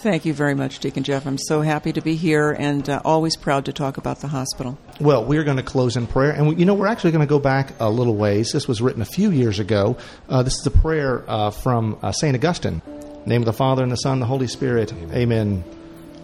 Thank 0.00 0.26
you 0.26 0.34
very 0.34 0.54
much, 0.54 0.78
Deacon 0.80 1.04
Jeff. 1.04 1.26
I'm 1.26 1.38
so 1.38 1.62
happy 1.62 1.90
to 1.94 2.02
be 2.02 2.16
here 2.16 2.52
and 2.52 2.86
uh, 2.86 3.00
always 3.02 3.34
proud 3.34 3.64
to 3.64 3.72
talk 3.72 3.96
about 3.96 4.20
the 4.20 4.28
hospital. 4.28 4.76
Well, 5.00 5.24
we're 5.24 5.42
going 5.42 5.56
to 5.56 5.62
close 5.62 5.96
in 5.96 6.06
prayer, 6.06 6.32
and 6.32 6.48
we, 6.48 6.56
you 6.56 6.66
know 6.66 6.74
we're 6.74 6.86
actually 6.86 7.12
going 7.12 7.26
to 7.26 7.30
go 7.30 7.38
back 7.38 7.72
a 7.80 7.88
little 7.88 8.14
ways. 8.14 8.52
This 8.52 8.68
was 8.68 8.82
written 8.82 9.00
a 9.00 9.06
few 9.06 9.30
years 9.30 9.58
ago. 9.58 9.96
Uh, 10.28 10.42
this 10.42 10.58
is 10.58 10.66
a 10.66 10.70
prayer 10.70 11.24
uh, 11.26 11.50
from 11.50 11.98
uh, 12.02 12.12
Saint 12.12 12.36
Augustine. 12.36 12.82
name 13.24 13.40
of 13.40 13.46
the 13.46 13.54
Father 13.54 13.82
and 13.82 13.90
the 13.90 13.96
Son, 13.96 14.12
and 14.12 14.22
the 14.22 14.26
Holy 14.26 14.48
Spirit. 14.48 14.92
Amen. 15.14 15.64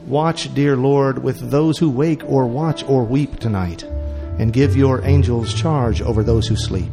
Watch, 0.07 0.53
dear 0.55 0.77
Lord, 0.77 1.23
with 1.23 1.51
those 1.51 1.79
who 1.79 1.91
wake 1.91 2.23
or 2.25 2.47
watch 2.47 2.83
or 2.85 3.05
weep 3.05 3.39
tonight, 3.39 3.83
and 4.39 4.53
give 4.53 4.77
your 4.77 5.05
angels 5.05 5.55
charge 5.55 6.01
over 6.03 6.23
those 6.23 6.47
who 6.47 6.57
sleep. 6.57 6.91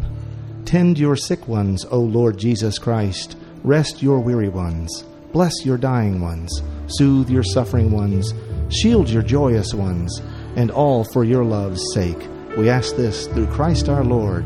Tend 0.65 0.99
your 0.99 1.15
sick 1.15 1.47
ones, 1.47 1.85
O 1.85 1.99
Lord 1.99 2.37
Jesus 2.37 2.77
Christ. 2.77 3.37
Rest 3.63 4.03
your 4.03 4.19
weary 4.19 4.49
ones. 4.49 5.03
Bless 5.31 5.65
your 5.65 5.77
dying 5.77 6.21
ones. 6.21 6.61
Soothe 6.87 7.29
your 7.29 7.43
suffering 7.43 7.91
ones. 7.91 8.33
Shield 8.69 9.09
your 9.09 9.23
joyous 9.23 9.73
ones. 9.73 10.21
And 10.55 10.69
all 10.71 11.03
for 11.05 11.23
your 11.23 11.45
love's 11.45 11.83
sake. 11.93 12.19
We 12.57 12.69
ask 12.69 12.95
this 12.95 13.27
through 13.27 13.47
Christ 13.47 13.87
our 13.87 14.03
Lord. 14.03 14.45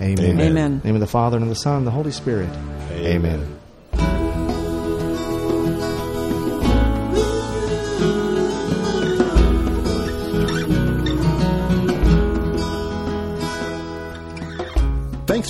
Amen. 0.00 0.18
Amen. 0.18 0.40
Amen. 0.40 0.72
In 0.72 0.78
the 0.78 0.86
name 0.86 0.94
of 0.96 1.00
the 1.00 1.06
Father, 1.06 1.36
and 1.36 1.44
of 1.44 1.50
the 1.50 1.54
Son, 1.54 1.78
and 1.78 1.86
the 1.86 1.90
Holy 1.90 2.10
Spirit. 2.10 2.50
Amen. 2.92 3.59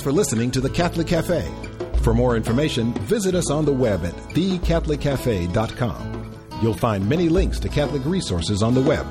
For 0.01 0.11
listening 0.11 0.49
to 0.51 0.61
the 0.61 0.69
Catholic 0.69 1.05
Cafe. 1.05 1.47
For 2.01 2.15
more 2.15 2.35
information, 2.35 2.93
visit 3.05 3.35
us 3.35 3.51
on 3.51 3.65
the 3.65 3.71
web 3.71 4.03
at 4.03 4.15
thecatholiccafe.com. 4.15 6.31
You'll 6.59 6.73
find 6.73 7.07
many 7.07 7.29
links 7.29 7.59
to 7.59 7.69
Catholic 7.69 8.03
resources 8.05 8.63
on 8.63 8.73
the 8.73 8.81
web. 8.81 9.05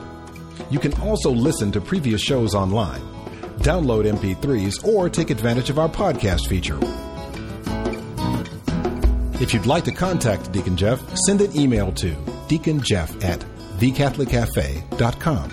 You 0.69 0.81
can 0.81 0.93
also 1.01 1.31
listen 1.31 1.71
to 1.73 1.81
previous 1.81 2.21
shows 2.21 2.57
online, 2.57 3.01
download 3.59 4.13
MP3s, 4.13 4.85
or 4.85 5.09
take 5.09 5.31
advantage 5.31 5.71
of 5.71 5.79
our 5.79 5.89
podcast 5.89 6.49
feature. 6.49 6.79
If 9.41 9.55
you'd 9.55 9.67
like 9.67 9.85
to 9.85 9.93
contact 9.93 10.51
Deacon 10.51 10.77
Jeff, 10.77 11.01
send 11.17 11.41
an 11.41 11.57
email 11.57 11.93
to 11.93 12.15
deaconjeff 12.49 13.25
at 13.25 13.39
thecatholiccafe.com. 13.79 15.53